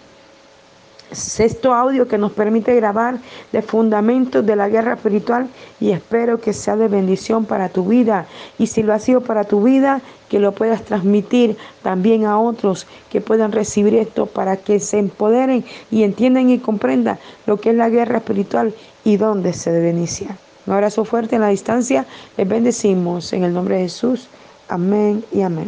sexto 1.11 1.73
audio 1.73 2.07
que 2.07 2.17
nos 2.17 2.31
permite 2.31 2.75
grabar 2.75 3.17
de 3.51 3.61
fundamentos 3.61 4.45
de 4.45 4.55
la 4.55 4.69
guerra 4.69 4.93
espiritual 4.93 5.47
y 5.79 5.91
espero 5.91 6.39
que 6.39 6.53
sea 6.53 6.75
de 6.75 6.87
bendición 6.87 7.45
para 7.45 7.69
tu 7.69 7.85
vida 7.85 8.25
y 8.57 8.67
si 8.67 8.83
lo 8.83 8.93
ha 8.93 8.99
sido 8.99 9.21
para 9.21 9.43
tu 9.43 9.63
vida 9.63 10.01
que 10.29 10.39
lo 10.39 10.51
puedas 10.53 10.83
transmitir 10.83 11.57
también 11.81 12.25
a 12.25 12.39
otros 12.39 12.87
que 13.11 13.21
puedan 13.21 13.51
recibir 13.51 13.95
esto 13.95 14.27
para 14.27 14.57
que 14.57 14.79
se 14.79 14.99
empoderen 14.99 15.65
y 15.91 16.03
entiendan 16.03 16.49
y 16.49 16.59
comprendan 16.59 17.17
lo 17.45 17.59
que 17.59 17.71
es 17.71 17.75
la 17.75 17.89
guerra 17.89 18.19
espiritual 18.19 18.73
y 19.03 19.17
dónde 19.17 19.53
se 19.53 19.71
debe 19.71 19.89
iniciar. 19.89 20.35
Un 20.67 20.73
abrazo 20.73 21.03
fuerte 21.03 21.35
en 21.35 21.41
la 21.41 21.47
distancia. 21.47 22.05
Les 22.37 22.47
bendecimos 22.47 23.33
en 23.33 23.43
el 23.43 23.53
nombre 23.53 23.77
de 23.77 23.83
Jesús. 23.83 24.27
Amén 24.67 25.23
y 25.31 25.41
amén. 25.41 25.67